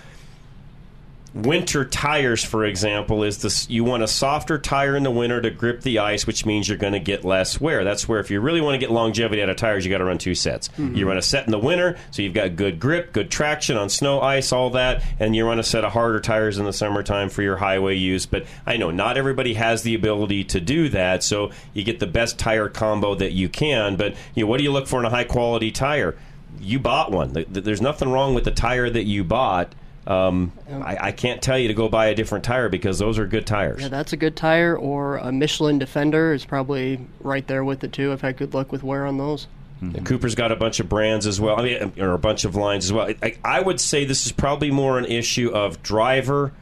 [1.35, 5.51] winter tires, for example, is this you want a softer tire in the winter to
[5.51, 7.83] grip the ice, which means you're going to get less wear.
[7.83, 10.05] That's where if you really want to get longevity out of tires, you got to
[10.05, 10.69] run two sets.
[10.69, 10.95] Mm-hmm.
[10.95, 13.89] You run a set in the winter, so you've got good grip, good traction on
[13.89, 17.29] snow, ice, all that, and you run a set of harder tires in the summertime
[17.29, 18.25] for your highway use.
[18.25, 22.07] But I know not everybody has the ability to do that, so you get the
[22.07, 23.97] best tire combo that you can.
[23.97, 26.15] But you know, what do you look for in a high quality tire?
[26.61, 27.33] You bought one.
[27.33, 29.75] Th- th- There's nothing wrong with the tire that you bought.
[30.07, 33.25] Um, I, I can't tell you to go buy a different tire because those are
[33.25, 33.81] good tires.
[33.81, 37.91] Yeah, that's a good tire, or a Michelin Defender is probably right there with it
[37.91, 38.11] too.
[38.11, 39.47] I've had good luck with wear on those.
[39.81, 41.59] And Cooper's got a bunch of brands as well.
[41.59, 43.13] I mean, or a bunch of lines as well.
[43.21, 46.53] I, I would say this is probably more an issue of driver,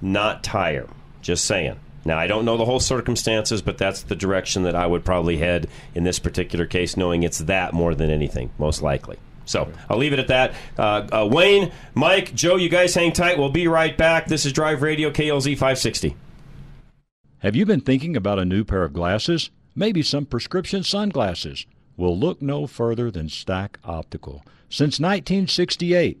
[0.00, 0.88] not tire.
[1.22, 1.80] Just saying.
[2.04, 5.36] Now, I don't know the whole circumstances, but that's the direction that I would probably
[5.38, 9.18] head in this particular case, knowing it's that more than anything, most likely.
[9.44, 10.54] So I'll leave it at that.
[10.78, 13.38] Uh, uh, Wayne, Mike, Joe, you guys hang tight.
[13.38, 14.26] We'll be right back.
[14.26, 16.16] This is Drive Radio KLZ 560.
[17.38, 19.50] Have you been thinking about a new pair of glasses?
[19.74, 21.66] Maybe some prescription sunglasses?
[21.96, 24.44] Well, look no further than Stack Optical.
[24.68, 26.20] Since 1968,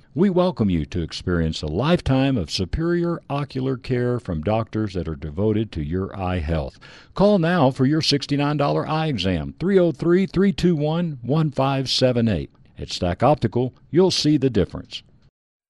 [0.13, 5.15] We welcome you to experience a lifetime of superior ocular care from doctors that are
[5.15, 6.77] devoted to your eye health.
[7.13, 12.51] Call now for your $69 eye exam, 303 321 1578.
[12.77, 15.01] At Stack Optical, you'll see the difference.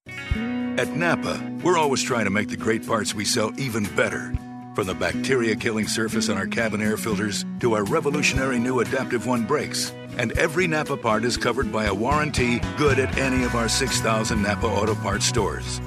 [0.07, 4.33] At Napa, we're always trying to make the great parts we sell even better.
[4.73, 9.27] From the bacteria killing surface on our cabin air filters to our revolutionary new Adaptive
[9.27, 9.93] One brakes.
[10.17, 14.41] And every Napa part is covered by a warranty good at any of our 6,000
[14.41, 15.81] Napa Auto Parts stores.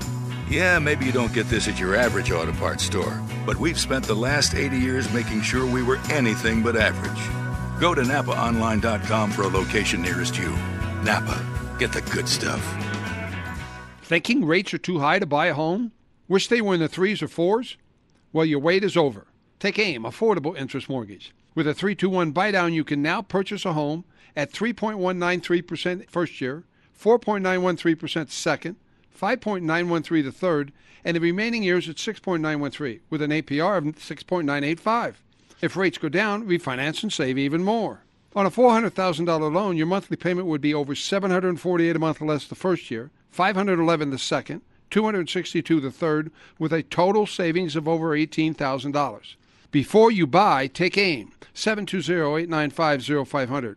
[0.48, 4.04] Yeah, maybe you don't get this at your average auto parts store, but we've spent
[4.04, 7.80] the last 80 years making sure we were anything but average.
[7.80, 10.50] Go to NapaOnline.com for a location nearest you.
[11.02, 11.44] Napa,
[11.78, 12.62] get the good stuff.
[14.02, 15.92] Thinking rates are too high to buy a home?
[16.28, 17.76] Wish they were in the threes or fours?
[18.32, 19.26] Well, your wait is over.
[19.58, 21.34] Take AIM, Affordable Interest Mortgage.
[21.54, 24.04] With a 321 buy down, you can now purchase a home
[24.36, 26.64] at 3.193% first year,
[27.00, 28.76] 4.913% second,
[29.18, 30.72] 5.913 the third,
[31.04, 35.14] and the remaining years at 6.913 with an APR of 6.985.
[35.60, 38.00] If rates go down, refinance and save even more.
[38.36, 42.54] On a $400,000 loan, your monthly payment would be over 748 a month less the
[42.54, 49.34] first year, 511 the second, 262 the third, with a total savings of over $18,000.
[49.70, 51.32] Before you buy, take aim.
[51.54, 53.76] 720-895-0500.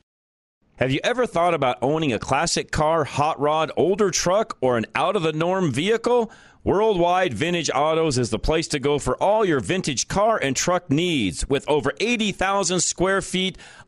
[0.81, 4.87] Have you ever thought about owning a classic car, hot rod, older truck, or an
[4.95, 6.31] out of the norm vehicle?
[6.63, 10.89] Worldwide Vintage Autos is the place to go for all your vintage car and truck
[10.89, 11.47] needs.
[11.47, 13.59] With over 80,000 square feet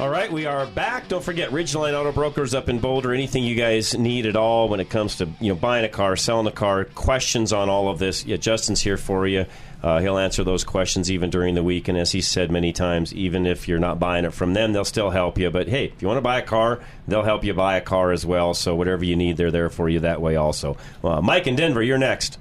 [0.00, 1.08] All right, we are back.
[1.08, 3.12] Don't forget Ridgeline Auto Brokers up in Boulder.
[3.12, 6.16] Anything you guys need at all when it comes to you know buying a car,
[6.16, 8.24] selling a car, questions on all of this.
[8.24, 9.44] Yeah, Justin's here for you.
[9.82, 11.86] Uh, he'll answer those questions even during the week.
[11.86, 14.86] And as he said many times, even if you're not buying it from them, they'll
[14.86, 15.50] still help you.
[15.50, 18.10] But hey, if you want to buy a car, they'll help you buy a car
[18.10, 18.54] as well.
[18.54, 20.78] So whatever you need, they're there for you that way also.
[21.04, 22.38] Uh, Mike in Denver, you're next.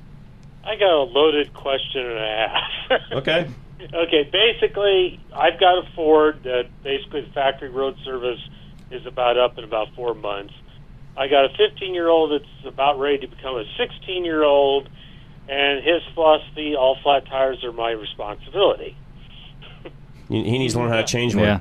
[0.63, 3.01] I got a loaded question and a half.
[3.11, 3.49] Okay.
[3.81, 8.39] Okay, basically, I've got a Ford that basically the factory road service
[8.91, 10.53] is about up in about four months.
[11.17, 14.89] I got a 15 year old that's about ready to become a 16 year old,
[15.47, 18.95] and his philosophy all flat tires are my responsibility.
[20.29, 21.43] He he needs to learn how to change one.
[21.43, 21.59] Yeah.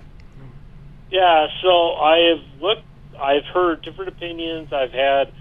[1.10, 2.84] Yeah, so I have looked.
[3.18, 4.72] I've heard different opinions.
[4.72, 5.32] I've had.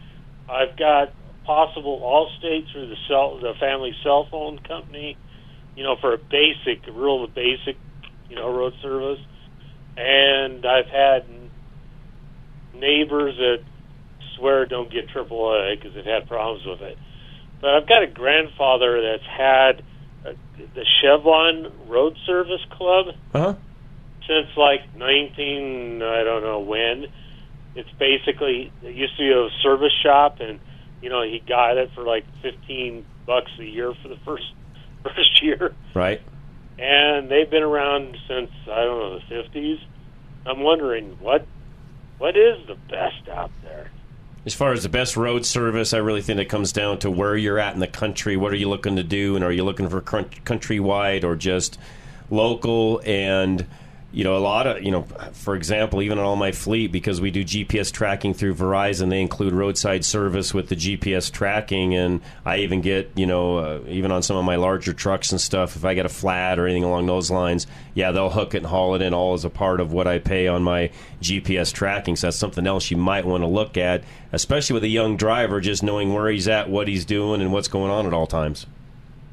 [0.49, 1.13] I've got
[1.43, 5.17] possible Allstate through the cell, the family cell phone company.
[5.77, 7.77] You know, for a basic, real basic,
[8.29, 9.19] you know, road service.
[9.95, 11.23] And I've had
[12.73, 13.57] neighbors that
[14.35, 16.97] swear don't get AAA because they've had problems with it.
[17.61, 19.83] But I've got a grandfather that's had
[20.25, 20.33] uh,
[20.75, 23.53] the Chevron Road Service Club Uh huh.
[24.27, 27.05] since like 19 I don't know when.
[27.75, 30.59] It's basically it used to be a service shop, and
[31.01, 34.45] you know he got it for like 15 bucks a year for the first
[35.09, 36.21] first year, Right.
[36.79, 39.79] and they've been around since I don't know the 50s.
[40.45, 41.45] I'm wondering what
[42.17, 43.91] what is the best out there.
[44.45, 47.35] As far as the best road service, I really think it comes down to where
[47.35, 48.37] you're at in the country.
[48.37, 51.77] What are you looking to do, and are you looking for countrywide or just
[52.29, 53.01] local?
[53.05, 53.67] And
[54.13, 57.19] you know, a lot of you know, for example, even on all my fleet, because
[57.19, 62.21] we do GPS tracking through Verizon, they include roadside service with the GPS tracking, and
[62.45, 65.75] I even get you know, uh, even on some of my larger trucks and stuff,
[65.75, 68.67] if I get a flat or anything along those lines, yeah, they'll hook it and
[68.67, 70.89] haul it in all as a part of what I pay on my
[71.21, 72.15] GPS tracking.
[72.15, 75.59] So that's something else you might want to look at, especially with a young driver,
[75.59, 78.65] just knowing where he's at, what he's doing, and what's going on at all times.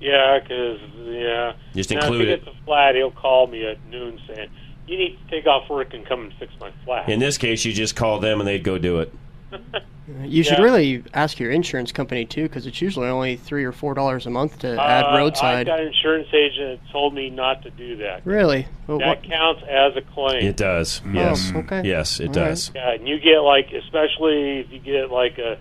[0.00, 2.44] Yeah, because yeah, Just now, include if he it.
[2.44, 4.50] gets a flat, he'll call me at noon saying,
[4.86, 7.64] "You need to take off work and come and fix my flat." In this case,
[7.64, 9.12] you just call them and they'd go do it.
[10.22, 10.64] You should Yeah.
[10.64, 14.30] really ask your insurance company too, because it's usually only three or four dollars a
[14.30, 17.96] month to add Uh, I've got an insurance agent that told me not to do
[17.96, 18.20] that.
[18.26, 18.66] Really?
[18.86, 20.44] Well, that what- counts as a claim.
[20.44, 21.00] It does.
[21.06, 21.52] Oh, Yes.
[21.56, 21.80] okay.
[21.86, 22.50] Yes, it All right.
[22.50, 22.70] does.
[22.74, 25.56] Yeah, and you get like, especially if you get like a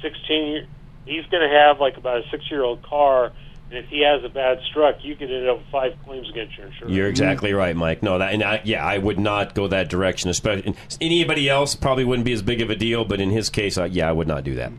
[0.00, 0.66] 16 year,
[1.04, 3.32] he's going to have like about a six year old car,
[3.70, 6.56] and if he has a bad struck, you could end up with five claims against
[6.56, 6.94] your insurance.
[6.94, 8.02] You're exactly right, Mike.
[8.02, 10.30] No, that and I, yeah, I would not go that direction.
[10.30, 13.76] Especially anybody else probably wouldn't be as big of a deal, but in his case,
[13.76, 14.72] I, yeah, I would not do that.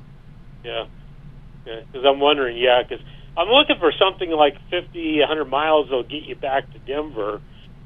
[0.64, 0.86] Yeah,
[1.66, 3.04] because I'm wondering, yeah, because
[3.38, 7.42] I'm looking for something like 50, 100 miles that'll get you back to Denver.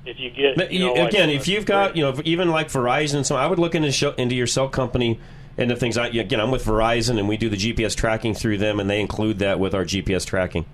[0.06, 2.68] If you get, But you know, again, a- if you've got you know even like
[2.68, 5.18] Verizon, so I would look into show, into your cell company
[5.58, 5.98] and the things.
[5.98, 9.00] I, again, I'm with Verizon, and we do the GPS tracking through them, and they
[9.00, 10.66] include that with our GPS tracking.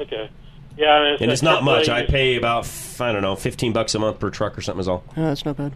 [0.00, 0.30] Okay,
[0.76, 1.88] yeah, and it's, And it's not much.
[1.88, 2.68] I pay about
[3.00, 4.80] I don't know, 15 bucks a month per truck or something.
[4.80, 5.04] Is all.
[5.16, 5.72] Oh, that's not bad.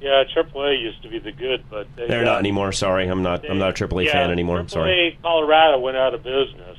[0.00, 2.72] Yeah, AAA used to be the good, but they They're got- not anymore.
[2.72, 3.48] Sorry, I'm not.
[3.48, 4.58] I'm not a AAA yeah, fan anymore.
[4.58, 5.18] I'm AAA sorry.
[5.22, 6.76] Colorado went out of business.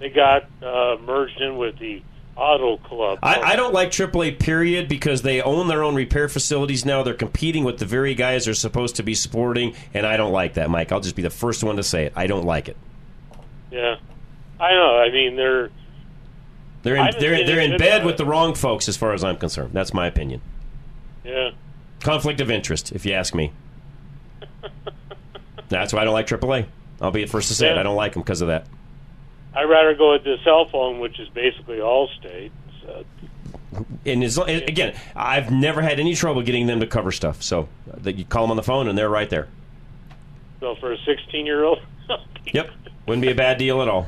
[0.00, 2.02] They got uh, merged in with the
[2.36, 3.20] Auto Club.
[3.22, 7.04] I, I don't like AAA period because they own their own repair facilities now.
[7.04, 10.54] They're competing with the very guys they're supposed to be supporting, and I don't like
[10.54, 10.90] that, Mike.
[10.90, 12.12] I'll just be the first one to say it.
[12.16, 12.76] I don't like it.
[13.70, 13.96] Yeah,
[14.58, 14.96] I know.
[14.98, 15.70] I mean, they're
[16.84, 19.70] They're in, they're, they're in bed with the wrong folks, as far as I'm concerned.
[19.72, 20.40] That's my opinion.
[21.24, 21.50] yeah.
[22.02, 23.52] conflict of interest, if you ask me.
[25.68, 26.66] That's why I don't like AAA.
[27.00, 27.78] I'll be the first to say it.
[27.78, 28.66] I don't like them because of that.
[29.54, 32.50] I'd rather go with the cell phone, which is basically Allstate.
[32.82, 33.04] So,
[34.04, 37.42] And as, again, I've never had any trouble getting them to cover stuff.
[37.42, 39.48] So that you call them on the phone and they're right there.
[40.60, 41.80] so for a 16 year old,
[42.52, 42.70] Yep,
[43.06, 44.06] wouldn't be a bad deal at all.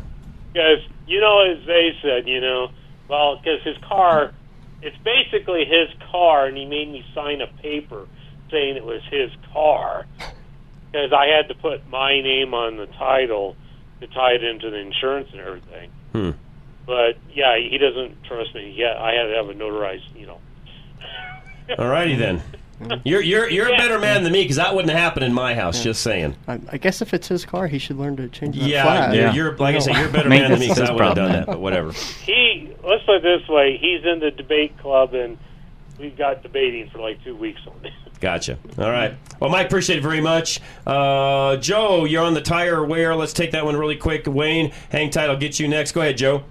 [0.57, 2.69] Because you know, as they said, you know,
[3.09, 4.33] well, because his car,
[4.81, 8.07] it's basically his car, and he made me sign a paper
[8.51, 13.55] saying it was his car because I had to put my name on the title
[14.01, 15.91] to tie it into the insurance and everything.
[16.13, 16.31] Hmm.
[16.87, 18.75] But yeah, he doesn't trust me.
[18.75, 20.41] Yeah, I had to have a notarized, you know.
[21.79, 22.43] All righty then.
[23.05, 25.83] You're you're you're a better man than me because that wouldn't happen in my house.
[25.83, 26.37] Just saying.
[26.47, 29.15] I, I guess if it's his car, he should learn to change that Yeah, flag.
[29.15, 31.15] you're, you're like I said, you're a better man than me because I would have
[31.15, 31.47] done that.
[31.47, 31.93] But whatever.
[31.93, 35.39] He let's put it this way: he's in the debate club, and
[35.99, 37.93] we've got debating for like two weeks on it.
[38.21, 38.59] Gotcha.
[38.79, 39.15] All right.
[39.41, 40.61] Well, Mike, appreciate it very much.
[40.87, 43.15] Uh, Joe, you're on the tire wear.
[43.15, 44.27] Let's take that one really quick.
[44.27, 45.29] Wayne, hang tight.
[45.29, 45.93] I'll get you next.
[45.93, 46.45] Go ahead, Joe.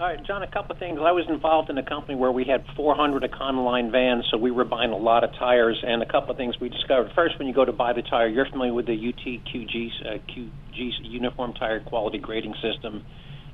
[0.00, 1.00] All right, John, a couple of things.
[1.02, 4.64] I was involved in a company where we had 400 Econoline vans, so we were
[4.64, 5.82] buying a lot of tires.
[5.84, 7.10] And a couple of things we discovered.
[7.16, 10.92] First, when you go to buy the tire, you're familiar with the UTQG uh, QG
[11.02, 13.04] Uniform Tire Quality Grading System,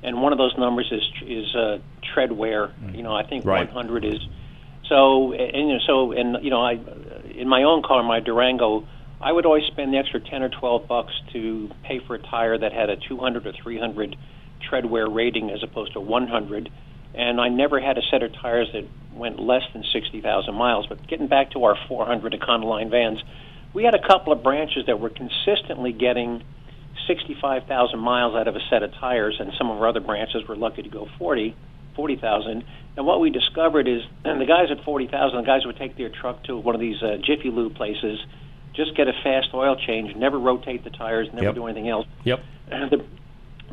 [0.03, 1.79] and one of those numbers is is uh,
[2.13, 2.71] tread wear.
[2.93, 3.65] You know, I think Right.
[3.65, 4.19] 100 is.
[4.87, 6.73] So and you know, so and you know, I
[7.33, 8.87] in my own car, my Durango,
[9.19, 12.55] I would always spend the extra 10 or 12 bucks to pay for a tire
[12.55, 14.15] that had a 200 or 300
[14.69, 16.69] tread wear rating as opposed to 100.
[17.13, 20.85] And I never had a set of tires that went less than 60,000 miles.
[20.87, 23.23] But getting back to our 400 Econoline vans,
[23.73, 26.43] we had a couple of branches that were consistently getting
[27.07, 30.55] 65,000 miles out of a set of tires, and some of our other branches were
[30.55, 31.55] lucky to go 40,
[31.95, 32.63] 40,000.
[32.97, 36.09] And what we discovered is and the guys at 40,000, the guys would take their
[36.09, 38.19] truck to one of these uh, Jiffy Lube places,
[38.73, 41.55] just get a fast oil change, never rotate the tires, never Yep.
[41.55, 42.07] do anything else.
[42.23, 42.39] Yep.
[42.71, 43.05] And the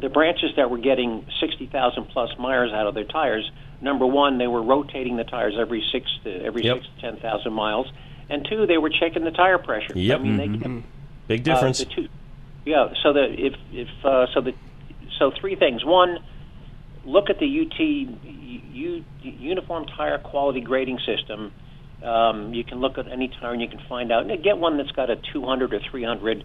[0.01, 4.47] the branches that were getting 60,000 plus miles out of their tires, number one, they
[4.47, 6.76] were rotating the tires every six to every Yep.
[6.78, 7.86] six to 10,000 miles,
[8.30, 9.93] and two, they were checking the tire pressure.
[9.97, 10.18] Yep.
[10.18, 10.62] I mean, they Mhm.
[10.62, 10.86] kept,
[11.28, 11.80] Big difference.
[11.82, 12.09] uh, two,
[12.64, 12.88] yeah.
[13.03, 14.55] So the if if uh, so the
[15.18, 15.84] so three things.
[15.84, 16.18] One,
[17.05, 17.78] look at the UT
[18.72, 21.53] U, Uniform Tire Quality Grading System.
[22.03, 24.28] Um, you can look at any tire and you can find out.
[24.28, 26.45] And get one that's got a 200 or 300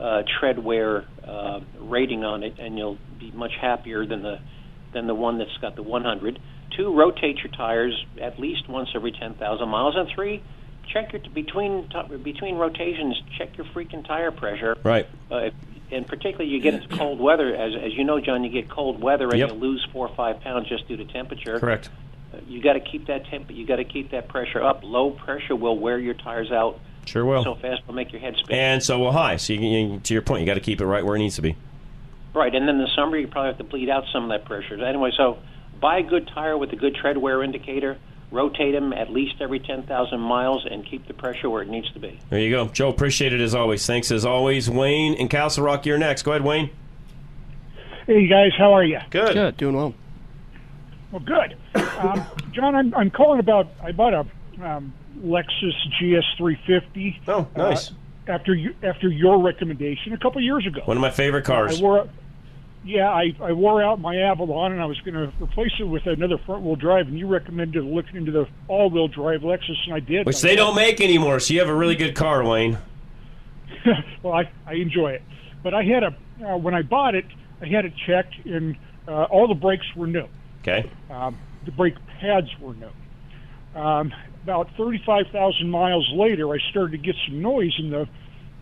[0.00, 4.38] uh, tread wear uh, rating on it, and you'll be much happier than the
[4.92, 6.40] than the one that's got the 100.
[6.76, 10.42] Two, rotate your tires at least once every 10,000 miles, and three,
[10.92, 13.20] check your between t- between rotations.
[13.38, 14.76] Check your freaking tire pressure.
[14.82, 15.06] Right.
[15.30, 15.54] Uh, if-
[15.92, 17.52] and particularly, you get into cold weather.
[17.54, 19.48] As as you know, John, you get cold weather and Yep.
[19.50, 21.58] you lose four or five pounds just due to temperature.
[21.58, 21.90] Correct.
[22.32, 23.50] Uh, You got to keep that temp.
[23.50, 24.82] You got to keep that pressure up.
[24.84, 26.78] Low pressure will wear your tires out
[27.10, 27.42] Sure will.
[27.42, 28.56] so fast it'll make your head spin.
[28.56, 29.36] And so will high.
[29.36, 31.34] So you, you, to your point, you got to keep it right where it needs
[31.36, 31.56] to be.
[32.32, 34.44] Right, and then in the summer you probably have to bleed out some of that
[34.44, 34.82] pressure.
[34.84, 35.38] Anyway, so
[35.80, 37.98] buy a good tire with a good tread wear indicator.
[38.30, 41.98] Rotate them at least every 10,000 miles and keep the pressure where it needs to
[41.98, 42.20] be.
[42.30, 42.88] There you go, Joe.
[42.88, 43.84] Appreciate it as always.
[43.84, 45.84] Thanks as always, Wayne and Castle Rock.
[45.86, 46.22] You're next.
[46.22, 46.70] Go ahead, Wayne.
[48.06, 49.00] Hey guys, how are you?
[49.10, 49.34] Good.
[49.34, 49.94] Good, doing well.
[51.10, 51.56] Well, good.
[52.00, 53.68] Um, John, I'm, I'm calling about.
[53.82, 54.26] I bought a
[54.62, 57.20] um, Lexus GS350.
[57.28, 57.90] Oh, nice.
[57.90, 57.94] Uh,
[58.28, 60.82] after you, after your recommendation a couple years ago.
[60.84, 61.80] One of my favorite cars.
[61.80, 62.08] I wore,
[62.84, 66.06] yeah, I, I wore out my Avalon and I was going to replace it with
[66.06, 69.94] another front wheel drive, and you recommended looking into the all wheel drive Lexus, and
[69.94, 70.26] I did.
[70.26, 72.78] Which they don't make anymore, so you have a really good car, Wayne.
[74.22, 75.22] well, I, I enjoy it.
[75.62, 77.26] But I had a uh, when I bought it,
[77.60, 80.26] I had it checked, and uh, all the brakes were new.
[80.62, 80.90] Okay.
[81.10, 82.90] Um, the brake pads were new.
[83.74, 84.12] Um,
[84.42, 88.08] about 35,000 miles later, I started to get some noise in the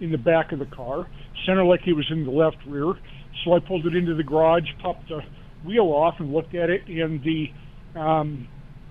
[0.00, 1.09] in the back of the car.
[1.44, 2.94] Sounded like it was in the left rear.
[3.44, 5.22] So I pulled it into the garage, popped the
[5.64, 7.50] wheel off, and looked at it, and the
[7.98, 8.46] um,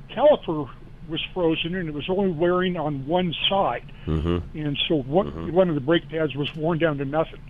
[0.09, 0.69] caliper
[1.09, 4.57] was frozen, and it was only wearing on one side Mm-hmm.
[4.57, 7.41] and so one one of the brake pads was worn down to nothing.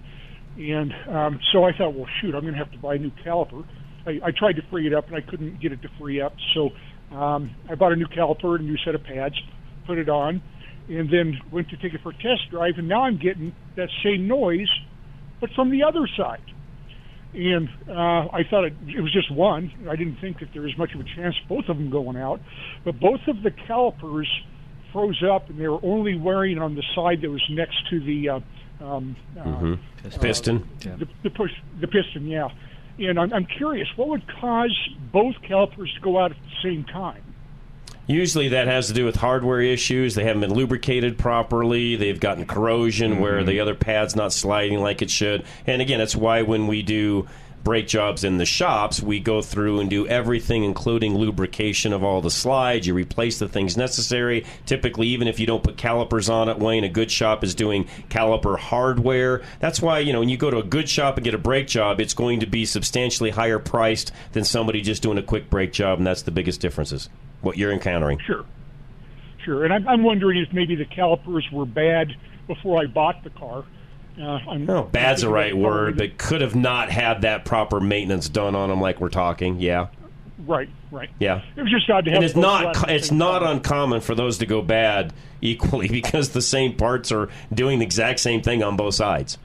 [0.58, 3.12] And um, so I thought, well, shoot, I'm going to have to buy a new
[3.24, 3.64] caliper.
[4.08, 6.34] I, I tried to free it up, and I couldn't get it to free up.
[6.56, 6.72] So
[7.12, 9.36] um, I bought a new caliper, and a new set of pads,
[9.86, 10.42] put it on,
[10.90, 12.74] and then went to take it for a test drive.
[12.78, 14.70] And now I'm getting that same noise,
[15.40, 16.42] but from the other side.
[17.34, 19.72] And uh, I thought it, it was just one.
[19.90, 22.40] I didn't think that there was much of a chance both of them going out.
[22.86, 24.30] But both of the calipers
[24.94, 28.30] froze up, and they were only wearing on the side that was next to the
[28.30, 28.40] uh,
[28.84, 30.20] um, uh, Mm-hmm.
[30.22, 30.68] Piston.
[30.98, 31.52] the, the push,
[31.82, 32.28] the piston.
[32.28, 32.50] Yeah,
[33.00, 34.76] and I'm, I'm curious, what would cause
[35.12, 37.24] both calipers to go out at the same time?
[38.08, 40.16] Usually that has to do with hardware issues.
[40.16, 41.98] They haven't been lubricated properly.
[41.98, 43.48] They've gotten corrosion where mm-hmm.
[43.48, 45.44] the other pad's not sliding like it should.
[45.66, 47.28] And again, that's why when we do
[47.68, 52.22] brake jobs in the shops, we go through and do everything, including lubrication of all
[52.22, 52.88] the slides.
[52.88, 54.46] You replace the things necessary.
[54.66, 57.90] Typically, even if you don't put calipers on it, Wayne, a good shop is doing
[58.08, 59.42] caliper hardware.
[59.60, 61.68] That's why, you know, when you go to a good shop and get a brake
[61.68, 65.74] job, it's going to be substantially higher priced than somebody just doing a quick brake
[65.74, 67.10] job, and that's the biggest differences.
[67.42, 68.20] What you're encountering.
[68.20, 68.46] Sure.
[69.44, 69.66] Sure.
[69.66, 72.16] And I'm, I'm wondering if maybe the calipers were bad
[72.48, 73.66] before I bought the car.
[74.20, 78.30] Uh, I'm, No, bad's the right word, but could have not had that proper maintenance
[78.30, 79.60] done on them, like we're talking.
[79.60, 79.88] Yeah,
[80.46, 81.10] Right, right.
[81.20, 81.42] yeah.
[81.56, 83.58] It was just odd to have And it's not left at the it's not time.
[83.58, 88.20] uncommon for those to go bad equally because the same parts are doing the exact
[88.20, 89.38] same thing on both sides.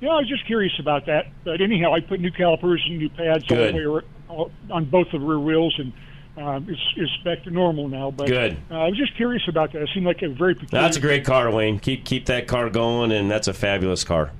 [0.00, 1.26] Yeah, I was just curious about that.
[1.44, 5.10] But anyhow, I put new calipers and new pads all the way ar- on both
[5.10, 5.92] the rear wheels, and
[6.36, 8.10] uh, it's, it's back to normal now.
[8.10, 8.56] But Good.
[8.70, 9.82] Uh, I was just curious about that.
[9.82, 10.82] It seemed like a very peculiar.
[10.82, 11.78] That's a great car, Wayne.
[11.78, 14.32] Keep keep that car going, and that's a fabulous car.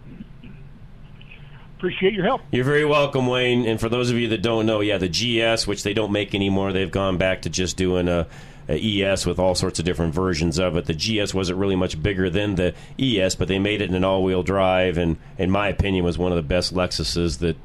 [1.78, 2.40] Appreciate your help.
[2.51, 3.66] You're very welcome, Wayne.
[3.66, 6.34] And for those of you that don't know, yeah, the GS, which they don't make
[6.34, 8.26] anymore, they've gone back to just doing a,
[8.66, 10.86] a ES with all sorts of different versions of it.
[10.86, 14.05] The GS wasn't really much bigger than the ES, but they made it in an
[14.05, 17.57] all-wheel drive, and in my opinion, was one of the best Lexuses that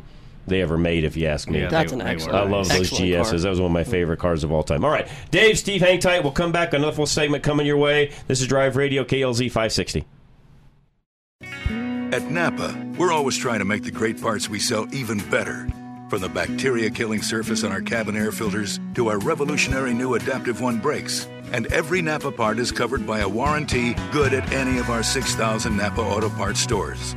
[0.47, 1.03] they ever made.
[1.03, 3.29] If you ask me, Yeah, That's they- an they excellent- I love those excellent GSs.
[3.29, 3.39] car.
[3.39, 3.87] That was one of my mm.
[3.91, 4.83] favorite cars of all time.
[4.83, 6.23] All right, Dave, Steve, hang tight.
[6.23, 6.73] We'll come back.
[6.73, 8.11] Another full segment coming your way.
[8.27, 10.05] This is Drive Radio KLZ 560.
[12.13, 15.67] At Napa, we're always trying to make the great parts we sell even better.
[16.09, 20.59] From the bacteria killing surface on our cabin air filters to our revolutionary new Adaptive
[20.59, 21.25] One brakes.
[21.53, 25.77] And every Napa part is covered by a warranty good at any of our 6,000
[25.77, 27.15] Napa Auto Parts stores.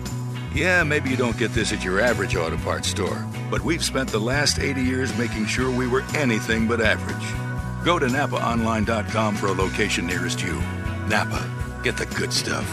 [0.54, 4.08] Yeah, maybe you don't get this at your average auto parts store, but we've spent
[4.08, 7.84] the last 80 years making sure we were anything but average.
[7.84, 10.54] Go to NapaOnline.com for a location nearest you.
[11.08, 11.44] Napa,
[11.82, 12.70] get the good stuff.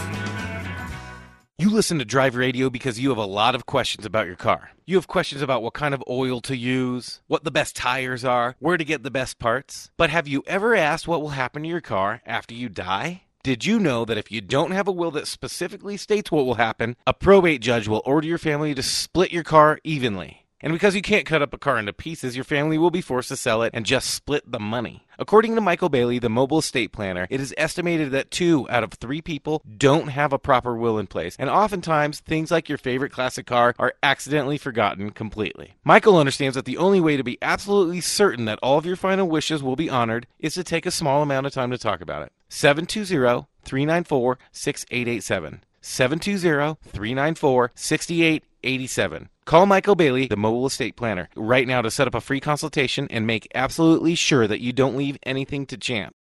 [1.58, 4.70] You listen to Drive Radio because you have a lot of questions about your car.
[4.86, 8.54] You have questions about what kind of oil to use, what the best tires are,
[8.60, 9.90] where to get the best parts.
[9.96, 13.22] But have you ever asked what will happen to your car after you die?
[13.44, 16.54] Did you know that if you don't have a will that specifically states what will
[16.54, 20.46] happen, a probate judge will order your family to split your car evenly?
[20.60, 23.30] And because you can't cut up a car into pieces, your family will be forced
[23.30, 25.08] to sell it and just split the money.
[25.18, 28.92] According to Michael Bailey, the mobile estate planner, it is estimated that two out of
[28.92, 31.34] three people don't have a proper will in place.
[31.36, 35.74] And oftentimes, things like your favorite classic car are accidentally forgotten completely.
[35.82, 39.28] Michael understands that the only way to be absolutely certain that all of your final
[39.28, 42.22] wishes will be honored is to take a small amount of time to talk about
[42.22, 42.32] it.
[42.52, 45.64] 720 394 6887.
[45.80, 49.28] 720 394 6887.
[49.46, 53.08] Call Michael Bailey, the mobile estate planner, right now to set up a free consultation
[53.10, 56.12] and make absolutely sure that you don't leave anything to chance.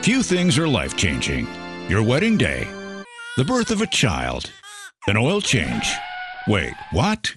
[0.00, 1.46] Few things are life changing
[1.88, 2.66] your wedding day,
[3.36, 4.50] the birth of a child,
[5.06, 5.92] an oil change.
[6.48, 7.36] Wait, what?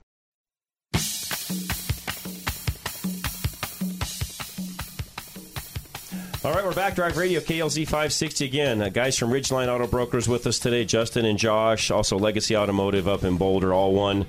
[6.43, 6.95] All right, we're back.
[6.95, 8.81] Drive Radio KLZ 560 again.
[8.81, 11.91] Uh, guys from Ridgeline Auto Brokers with us today, Justin and Josh.
[11.91, 14.25] Also, Legacy Automotive up in Boulder, all one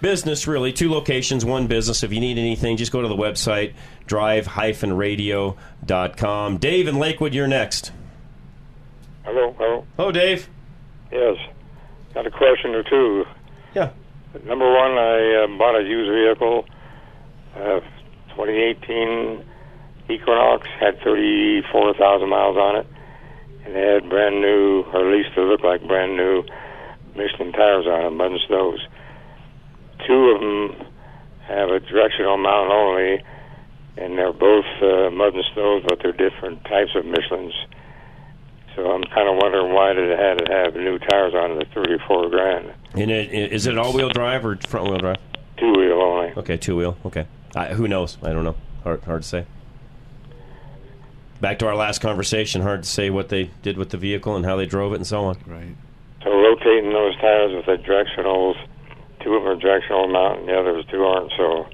[0.00, 0.72] business, really.
[0.72, 2.04] Two locations, one business.
[2.04, 3.74] If you need anything, just go to the website,
[4.06, 6.58] drive-radio.com.
[6.58, 7.90] Dave in Lakewood, you're next.
[9.24, 9.84] Hello, hello.
[9.96, 10.48] Hello, Dave.
[11.10, 11.36] Yes,
[12.14, 13.24] got a question or two.
[13.74, 13.90] Yeah.
[14.44, 16.64] Number one, I uh, bought a used vehicle,
[17.56, 17.80] uh,
[18.36, 19.42] 2018
[20.08, 22.86] Equinox had 34,000 miles on it,
[23.64, 26.44] and they had brand new, or at least they look like brand new,
[27.16, 28.80] Michelin tires on them, buttons those.
[30.06, 30.86] Two of them
[31.48, 33.22] have a directional mount only,
[33.96, 37.52] and they're both uh, mud and stoves, but they're different types of Michelins.
[38.76, 41.66] So I'm kind of wondering why did it have to have new tires on it
[41.66, 45.16] at 34 grand, And it, is it all-wheel drive or front-wheel drive?
[45.56, 46.32] two wheel only.
[46.36, 46.98] Okay, two-wheel.
[47.06, 47.26] Okay.
[47.54, 48.18] I, who knows?
[48.22, 48.56] I don't know.
[48.84, 49.46] Hard, hard to say.
[51.40, 52.62] Back to our last conversation.
[52.62, 55.06] Hard to say what they did with the vehicle and how they drove it and
[55.06, 55.36] so on.
[55.46, 55.76] Right.
[56.24, 58.54] So rotating those tires with the directionals,
[59.22, 61.30] two of them are directional mount and the others two aren't.
[61.36, 61.66] So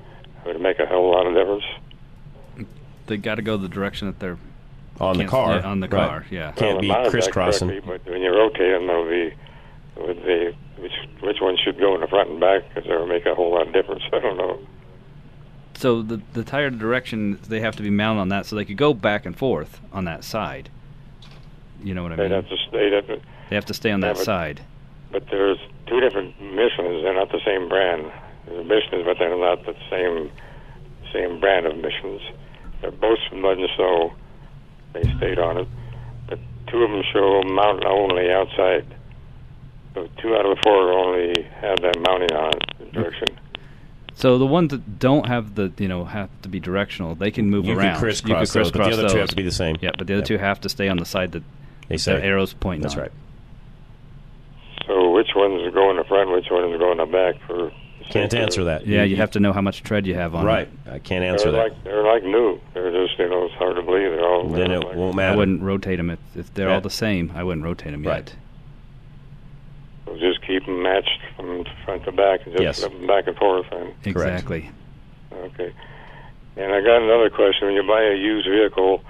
[0.45, 2.69] it would make a hell of a lot of difference.
[3.07, 4.39] They got to go the direction that they're
[5.01, 5.57] On the car.
[5.57, 6.09] yeah, on the Right.
[6.09, 6.53] car, yeah.
[6.53, 7.81] Can't be Well, the mounted that crisscrossing.
[7.87, 9.35] But when you rotate them, they'll be
[9.97, 13.27] would they which which one should go in the front and back because they'll make
[13.27, 14.03] a whole lot of difference.
[14.13, 14.59] I don't know.
[15.83, 18.76] So the the tire direction they have to be mounted on that, so they could
[18.76, 20.68] go back and forth on that side.
[21.83, 22.33] You know what I They'd mean?
[22.45, 23.20] have to they'd have to,
[23.51, 24.61] They have to stay on Yeah, that but- side.
[25.11, 25.59] but there's
[25.89, 27.03] two different missions.
[27.03, 28.12] They're not the same brand.
[28.47, 30.30] There's missions, but they're not the same
[31.12, 32.22] same brand of missions.
[32.80, 34.12] They're both from and Snow.
[34.93, 35.68] They stayed on it,
[36.28, 38.87] but two of them show mountain only outside.
[39.95, 43.28] So two out of the four only have that mounting on the direction.
[44.15, 47.49] So the ones that don't have the you know have to be directional, they can
[47.51, 47.99] move You could around.
[47.99, 49.77] crisscross those, but the other two have to be the same.
[49.81, 50.27] Yeah, but the other Yep.
[50.27, 51.43] two have to stay on the side that
[51.89, 52.23] They the say.
[52.23, 52.83] arrows pointing.
[52.83, 53.03] That's on.
[53.03, 53.13] right.
[54.87, 57.73] So which ones go in the front, which ones go in the back for?
[58.11, 58.87] Can't answer that.
[58.87, 60.69] Yeah, you have to know how much tread you have on Right.
[60.87, 60.93] it.
[60.93, 61.73] I can't answer they're that.
[61.73, 62.61] Like, they're like new.
[62.75, 64.49] They're just you know it's hard to believe they're all.
[64.49, 65.29] Then they're it like, won't matter.
[65.29, 65.39] I matter.
[65.39, 66.75] wouldn't rotate them if, if they're Yeah.
[66.75, 67.33] all the same.
[67.35, 68.17] I wouldn't rotate them Right.
[68.29, 68.35] yet.
[70.05, 72.80] So just keep them matched from front to back and just Yes.
[72.80, 73.66] flip them back and forth.
[73.72, 74.70] And Exactly.
[75.32, 75.72] okay.
[76.57, 77.66] And I got another question.
[77.68, 79.03] When you buy a used vehicle,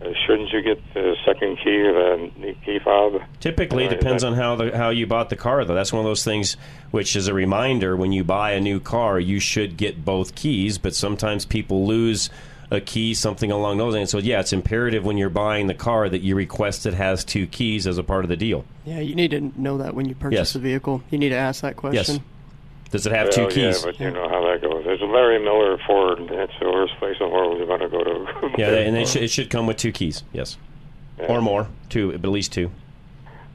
[0.00, 3.20] uh, shouldn't you get the second key or the key fob?
[3.40, 5.64] Typically, Uh, depends that- on how the how you bought the car.
[5.64, 6.56] Though that's one of those things
[6.90, 10.78] which is a reminder when you buy a new car, you should get both keys.
[10.78, 12.30] But sometimes people lose
[12.70, 14.10] a key, something along those lines.
[14.10, 17.46] So yeah, it's imperative when you're buying the car that you request it has two
[17.46, 18.64] keys as a part of the deal.
[18.84, 20.52] Yeah, you need to know that when you purchase Yes.
[20.52, 21.02] the vehicle.
[21.10, 22.16] You need to ask that question.
[22.16, 22.20] Yes.
[22.90, 23.80] Does it have well, two keys?
[23.80, 24.84] Yeah, but you know how that goes.
[24.84, 26.18] There's a Larry Miller Ford.
[26.20, 28.54] and That's the worst place in the world you want to go to.
[28.58, 30.24] Yeah, and it should, it should come with two keys.
[30.32, 30.56] Yes,
[31.18, 32.70] or more, two, at least two.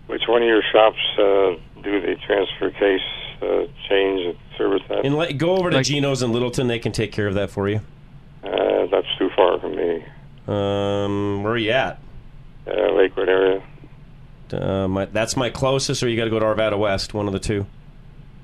[0.07, 3.01] Which one of your shops uh, do the transfer case
[3.41, 5.05] uh, change and service that?
[5.05, 7.67] And let, go over to Geno's in Littleton; they can take care of that for
[7.67, 7.81] you.
[8.93, 10.05] That's too far from me.
[10.47, 11.97] Um, where are you at?
[12.67, 13.63] Uh, Lakewood area.
[14.51, 17.33] Uh, my, that's my closest, or you got to go to Arvada West, one of
[17.33, 17.65] the two.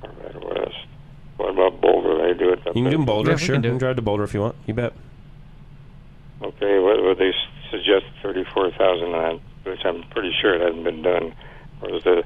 [0.01, 0.75] Arvada West.
[1.37, 2.17] What about Boulder?
[2.17, 2.61] They do it.
[2.65, 2.93] You can there?
[2.93, 3.57] do Boulder, sure.
[3.57, 4.55] You can drive to Boulder if you want.
[4.65, 4.93] You bet.
[6.41, 7.31] Okay, what would they
[7.69, 8.05] suggest?
[8.23, 11.35] Thirty-four thousand on, which I'm pretty sure it hasn't been done.
[11.83, 12.23] Or is the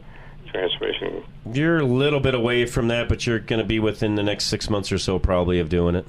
[0.50, 1.26] transmission?
[1.52, 4.46] You're a little bit away from that, but you're going to be within the next
[4.46, 6.08] six months or so, probably, of doing it.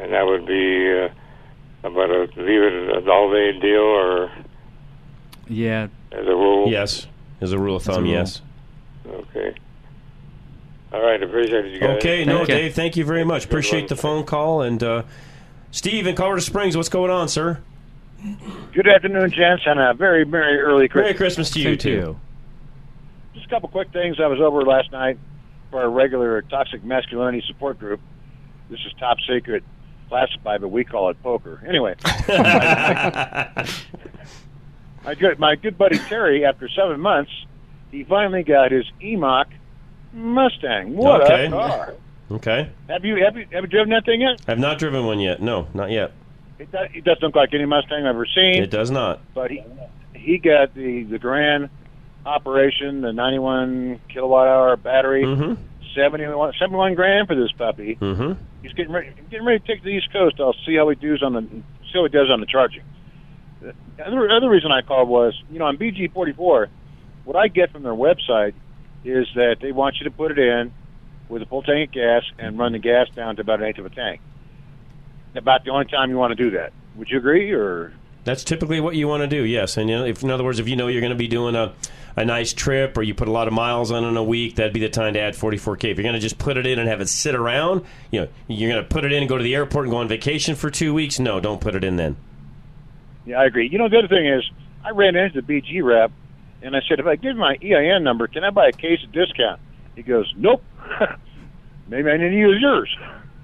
[0.00, 0.90] And that would be
[1.84, 4.30] uh, about a leave it a all day deal, or
[5.46, 5.88] Yeah.
[6.12, 6.68] as a rule.
[6.70, 7.06] Yes,
[7.40, 8.12] as a rule of thumb, rule.
[8.12, 8.40] yes.
[9.06, 9.54] Okay.
[10.92, 11.96] All right, appreciate it, you guys.
[11.98, 13.44] Okay, no, Dave, thank you very much.
[13.44, 14.62] Appreciate the phone call.
[14.62, 15.02] And uh,
[15.70, 17.60] Steve in Colorado Springs, what's going on, sir?
[18.72, 21.04] Good afternoon, gents, and a very, very early Christmas.
[21.10, 22.18] Merry Christmas to you, too.
[23.34, 24.18] Just a couple quick things.
[24.20, 25.18] I was over last night
[25.70, 28.00] for our regular toxic masculinity support group.
[28.68, 29.62] This is top secret,
[30.10, 31.62] classified, but we call it poker.
[31.66, 31.94] Anyway,
[35.04, 37.30] my good my good buddy Terry, after seven months,
[37.90, 39.46] he finally got his EMOC
[40.12, 40.94] Mustang.
[40.96, 41.46] What okay.
[41.46, 41.94] a car!
[42.30, 42.68] Okay.
[42.88, 44.40] Have you have you have you driven that thing yet?
[44.46, 45.40] I've not driven one yet.
[45.40, 46.12] No, not yet.
[46.58, 48.62] It, does, it doesn't look like any Mustang I've ever seen.
[48.62, 49.20] It does not.
[49.32, 49.62] but he
[50.14, 51.70] he got the the grand
[52.26, 55.62] operation, the 91 kilowatt hour battery, Mm-hmm.
[55.94, 57.96] 71, 71 grand for this puppy.
[58.00, 58.42] Mm-hmm.
[58.62, 60.36] He's getting ready getting ready to take to the East Coast.
[60.38, 62.82] I'll see how he does on the see how he does on the charging.
[63.60, 63.74] The
[64.04, 66.68] other other reason I called was you know on BG44,
[67.24, 68.54] what I get from their website
[69.04, 70.72] is that they want you to put it in
[71.28, 73.78] with a full tank of gas and run the gas down to about an eighth
[73.78, 74.20] of a tank.
[75.34, 76.72] About the only time you want to do that.
[76.96, 77.92] Would you agree or?
[78.24, 79.76] That's typically what you want to do, yes.
[79.76, 81.54] And you know, if in other words, if you know you're going to be doing
[81.54, 81.72] a,
[82.16, 84.72] a nice trip or you put a lot of miles on in a week, that'd
[84.72, 85.90] be the time to add 44k.
[85.90, 88.28] If you're going to just put it in and have it sit around, you know,
[88.46, 90.54] you're going to put it in and go to the airport and go on vacation
[90.54, 91.18] for two weeks.
[91.18, 92.16] No, don't put it in then.
[93.24, 93.68] Yeah, I agree.
[93.68, 94.48] You know, the other thing is,
[94.84, 96.10] I ran into the BG rep,
[96.62, 99.12] and I said, if I give my EIN number, can I buy a case of
[99.12, 99.60] discount?
[99.94, 100.62] He goes, nope.
[101.88, 102.96] maybe I need to use yours.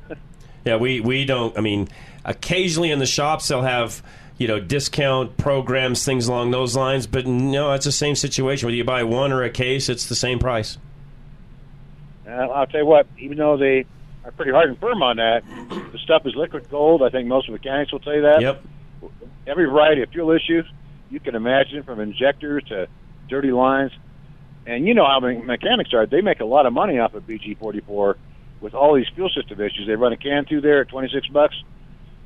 [0.65, 1.57] Yeah, we, we don't.
[1.57, 1.89] I mean,
[2.25, 4.03] occasionally in the shops they'll have
[4.39, 7.07] you know discount programs, things along those lines.
[7.07, 8.67] But no, it's the same situation.
[8.67, 10.79] Whether you buy one or a case, it's the same price.
[12.27, 13.87] Uh, I'll tell you what, even though they
[14.25, 15.43] are pretty hard and firm on that,
[15.93, 17.03] the stuff is liquid gold.
[17.03, 18.41] I think most mechanics will tell you that.
[18.41, 18.65] Yep.
[19.47, 20.67] Every variety of fuel issues
[21.09, 22.89] you can imagine, from injectors to
[23.29, 23.93] dirty lines,
[24.67, 26.07] and you know how mechanics are.
[26.07, 28.15] They make a lot of money off of BG44
[28.61, 29.87] with all these fuel system issues.
[29.87, 31.55] They run a can through there at 26 bucks,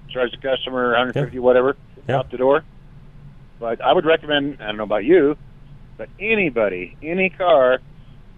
[0.09, 1.77] charge the customer 150, whatever,
[2.09, 2.65] out the door.
[3.59, 4.59] But I would recommend.
[4.61, 5.37] I don't know about you,
[5.97, 7.79] but anybody, any car,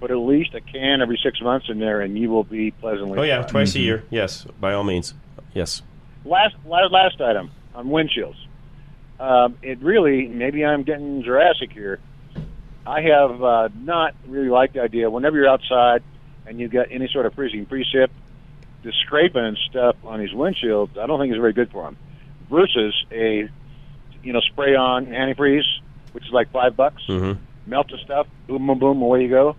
[0.01, 3.19] put at least a can every six months in there, and you will be pleasantly.
[3.19, 3.51] Oh yeah, surprised.
[3.51, 4.05] twice a year.
[4.11, 5.15] Yes, by all means.
[5.55, 5.83] Yes.
[6.25, 8.37] Last, last, last item on windshields.
[9.21, 12.01] Um, it really, maybe I'm getting Jurassic here.
[12.85, 15.09] I have uh, not really liked the idea.
[15.09, 16.03] Whenever you're outside
[16.47, 18.09] and you've got any sort of freezing precip,
[18.83, 21.97] the scraping and stuff on these windshields, I don't think is very good for them.
[22.53, 23.49] Versus a,
[24.23, 25.65] you know, spray on antifreeze,
[26.13, 27.03] which is like five bucks.
[27.09, 27.41] Mm-hmm.
[27.67, 29.57] Melt the stuff, boom, boom, boom, away you go.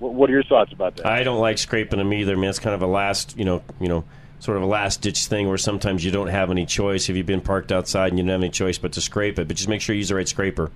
[0.00, 1.06] What, what are your thoughts about that?
[1.06, 2.32] I don't like scraping them either.
[2.32, 4.04] I mean, it's kind of a last, you know, you know,
[4.40, 7.08] sort of a last ditch thing where sometimes you don't have any choice.
[7.08, 9.46] If you've been parked outside and you don't have any choice but to scrape it,
[9.46, 10.72] but just make sure you use the right scraper.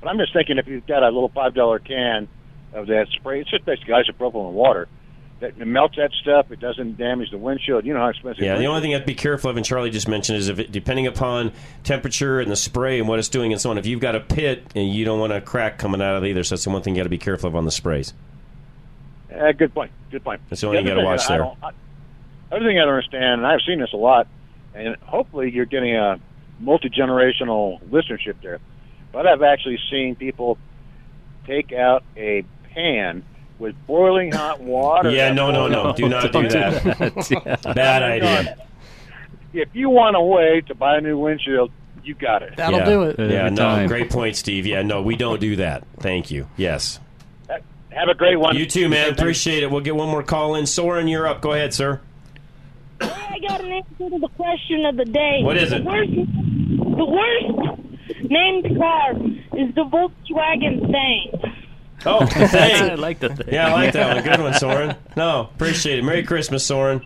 [0.00, 2.28] But I'm just thinking if you've got a little five dollar can
[2.72, 4.88] of that spray, it's just basically isopropyl and water.
[5.40, 6.50] That it melts that stuff.
[6.50, 7.86] It doesn't damage the windshield.
[7.86, 8.42] You know how expensive.
[8.42, 10.48] Yeah, the only thing you have to be careful of, and Charlie just mentioned, is
[10.48, 11.52] if it, depending upon
[11.84, 13.78] temperature and the spray and what it's doing and so on.
[13.78, 16.30] If you've got a pit and you don't want a crack coming out of it
[16.30, 18.14] either, so that's the one thing you got to be careful of on the sprays.
[19.32, 19.92] Uh, good point.
[20.10, 20.40] Good point.
[20.48, 21.46] That's the only thing you gotta watch I there.
[21.62, 21.70] I-
[22.50, 24.26] Other thing I don't understand, and I've seen this a lot,
[24.74, 26.18] and hopefully you're getting a
[26.58, 28.58] multi generational listenership there.
[29.12, 30.58] But I've actually seen people
[31.46, 33.22] take out a pan
[33.58, 35.10] with boiling hot water.
[35.10, 35.92] Yeah, no, no, no.
[35.92, 37.62] Do not do that.
[37.74, 38.56] Bad idea.
[39.52, 41.72] If you want a way to buy a new windshield,
[42.04, 42.56] you got it.
[42.56, 42.84] That'll yeah.
[42.84, 43.18] do it.
[43.18, 43.88] Yeah, Every no, time.
[43.88, 44.66] great point, Steve.
[44.66, 45.84] Yeah, no, we don't do that.
[46.00, 46.48] Thank you.
[46.56, 47.00] Yes.
[47.90, 48.54] Have a great one.
[48.56, 49.12] You too, man.
[49.12, 49.70] Appreciate it.
[49.70, 50.66] We'll get one more call in.
[50.66, 51.40] Soren, you're up.
[51.40, 52.00] Go ahead, sir.
[53.00, 55.40] I got an answer to the question of the day.
[55.42, 55.82] What is it?
[55.82, 57.82] The worst, the worst
[58.22, 61.64] named car is the Volkswagen Thing.
[62.06, 62.90] Oh, thing.
[62.90, 63.48] I like the thing.
[63.52, 64.24] Yeah, I like that one.
[64.24, 64.96] Good one, Soren.
[65.16, 66.04] No, appreciate it.
[66.04, 67.04] Merry Christmas, Soren.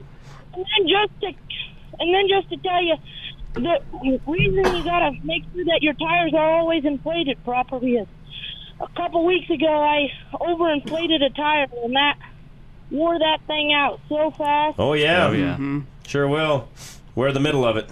[0.54, 1.26] And then just to,
[1.98, 2.96] and then just to tell you,
[3.54, 8.08] the reason you gotta make sure that your tires are always inflated properly is
[8.80, 12.18] a couple weeks ago I overinflated a tire and that
[12.90, 14.76] wore that thing out so fast.
[14.78, 15.26] Oh yeah.
[15.28, 15.52] Oh, yeah.
[15.54, 15.80] Mm-hmm.
[16.06, 16.68] Sure will.
[17.14, 17.88] We're the middle of it.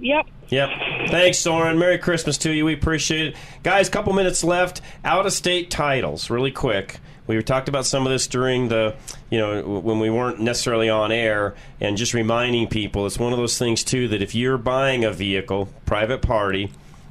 [0.00, 0.26] Yep.
[0.48, 0.70] Yep.
[1.08, 1.78] Thanks, Soren.
[1.78, 2.64] Merry Christmas to you.
[2.64, 3.36] We appreciate it.
[3.62, 4.80] Guys, couple minutes left.
[5.04, 6.98] Out of state titles, really quick.
[7.26, 8.94] We talked about some of this during the,
[9.30, 13.38] you know, when we weren't necessarily on air, and just reminding people it's one of
[13.38, 16.70] those things, too, that if you're buying a vehicle, private party,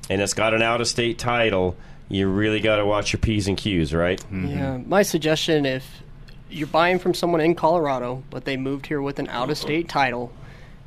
[0.10, 1.76] and it's got an out of state title,
[2.08, 4.22] you really got to watch your P's and Q's, right?
[4.22, 4.48] Mm-hmm.
[4.48, 5.86] Yeah, my suggestion if
[6.50, 10.32] you're buying from someone in Colorado, but they moved here with an out-of-state title,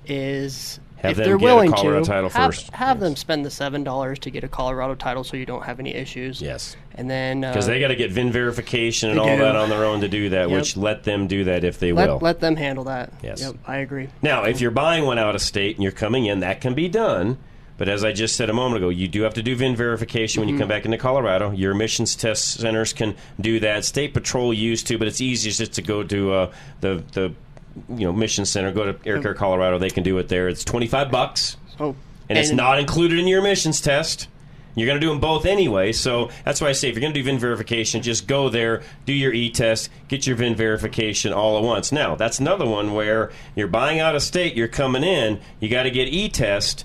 [0.06, 2.70] is Have if them they're get a willing Colorado to title have, first.
[2.74, 5.78] have them spend the seven dollars to get a Colorado title, so you don't have
[5.78, 6.42] any issues.
[6.42, 6.76] Yes.
[6.96, 9.42] and then uh, Because they got to get VIN verification and all do.
[9.42, 10.58] that on their own to do that, Yep.
[10.58, 12.18] which let them do that if they let, will.
[12.18, 13.12] let them handle that.
[13.22, 13.40] Yes.
[13.40, 14.08] Yep, I agree.
[14.22, 16.88] Now, if you're buying one out of state and you're coming in, that can be
[16.88, 17.38] done.
[17.76, 20.40] But as I just said a moment ago, you do have to do VIN verification
[20.40, 20.58] when you Mhm.
[20.58, 21.52] come back into Colorado.
[21.52, 23.84] Your emissions test centers can do that.
[23.84, 27.32] State Patrol used to, but it's easiest just to go to uh, the the
[27.88, 28.72] you know mission center.
[28.72, 29.78] Go to Air Care Colorado.
[29.78, 30.48] They can do it there.
[30.48, 31.94] It's twenty five bucks, Oh,
[32.28, 34.28] and it's not included in your emissions test.
[34.74, 37.12] You're going to do them both anyway, so that's why I say if you're going
[37.12, 41.58] to do VIN verification, just go there, do your e-test, get your VIN verification all
[41.58, 41.90] at once.
[41.90, 45.82] Now, that's another one where you're buying out of state, you're coming in, you got
[45.82, 46.84] to get e-test.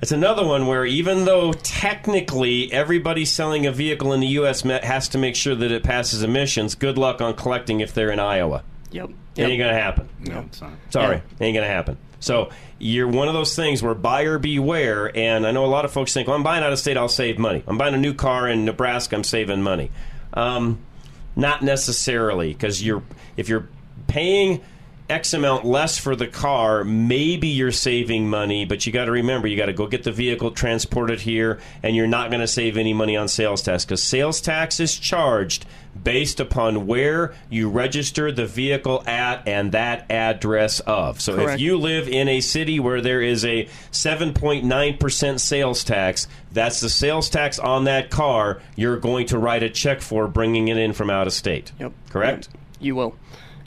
[0.00, 4.62] It's another one where even though technically everybody selling a vehicle in the U.S.
[4.62, 8.18] has to make sure that it passes emissions, good luck on collecting if they're in
[8.20, 8.62] Iowa.
[8.94, 9.10] Yep.
[9.36, 10.08] It ain't going to happen.
[10.20, 10.70] No, it's not.
[10.90, 11.46] Sorry, Yeah.
[11.46, 11.96] ain't gonna happen.
[12.20, 15.10] So you're one of those things where buyer beware.
[15.16, 17.08] And I know a lot of folks think, "Well, I'm buying out of state, I'll
[17.08, 17.64] save money.
[17.66, 19.90] I'm buying a new car in Nebraska, I'm saving money."
[20.32, 20.78] Um,
[21.36, 23.02] not necessarily, because you're
[23.36, 23.68] if you're
[24.06, 24.60] paying
[25.08, 29.46] X amount less for the car, maybe you're saving money, but you got to remember
[29.46, 32.78] you got to go get the vehicle transported here, and you're not going to save
[32.78, 35.66] any money on sales tax because sales tax is charged
[36.02, 41.20] based upon where you register the vehicle at and that address of.
[41.20, 46.80] So if you live in a city where there is a 7.9% sales tax, that's
[46.80, 50.78] the sales tax on that car you're going to write a check for bringing it
[50.78, 51.72] in from out of state.
[51.78, 51.92] Yep.
[52.10, 52.48] Correct?
[52.80, 53.16] You will.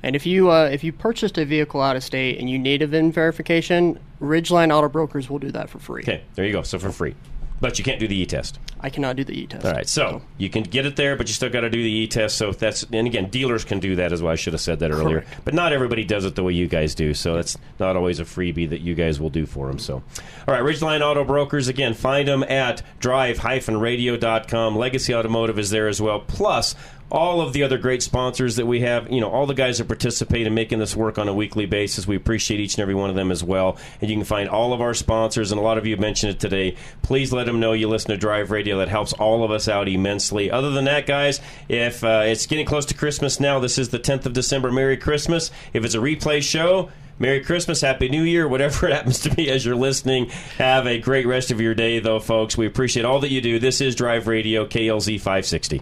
[0.08, 2.82] And if you uh, if you purchased a vehicle out of state and you need
[2.82, 6.02] a VIN verification, Ridgeline Auto Brokers will do that for free.
[6.02, 6.62] Okay, there you go.
[6.62, 7.14] So for free.
[7.60, 8.60] But you can't do the e-test.
[8.80, 9.66] I cannot do the e-test.
[9.66, 11.92] All right, so you can get it there, but you still got to do the
[11.92, 12.38] e-test.
[12.38, 14.32] So that's and again, dealers can do that as well.
[14.32, 15.44] I should have said that earlier, Correct.
[15.44, 17.14] but not everybody does it the way you guys do.
[17.14, 19.78] So that's not always a freebie that you guys will do for them.
[19.78, 24.76] So, all right, Ridgeline Auto Brokers again, find them at drive-radio.com.
[24.78, 26.22] Legacy Automotive is there as well.
[26.22, 26.76] Plus.
[27.10, 29.88] All of the other great sponsors that we have, you know, all the guys that
[29.88, 33.10] participate in making this work on a weekly basis, we appreciate each and every one
[33.10, 33.78] of them as well.
[34.02, 36.40] And you can find all of our sponsors, and a lot of you mentioned it
[36.42, 36.76] today.
[37.04, 38.78] Please let them know you listen to Drive Radio.
[38.80, 40.52] That helps all of us out immensely.
[40.52, 41.40] Other than that, guys,
[41.70, 44.70] if uh, it's getting close to Christmas now, this is the 10th of December.
[44.70, 45.50] Merry Christmas.
[45.72, 46.90] If it's a replay show,
[47.20, 50.28] Merry Christmas, Happy New Year, whatever it happens to be as you're listening.
[50.58, 52.58] Have a great rest of your day, though, folks.
[52.58, 53.60] We appreciate all that you do.
[53.60, 55.82] This is Drive Radio, KLZ 560.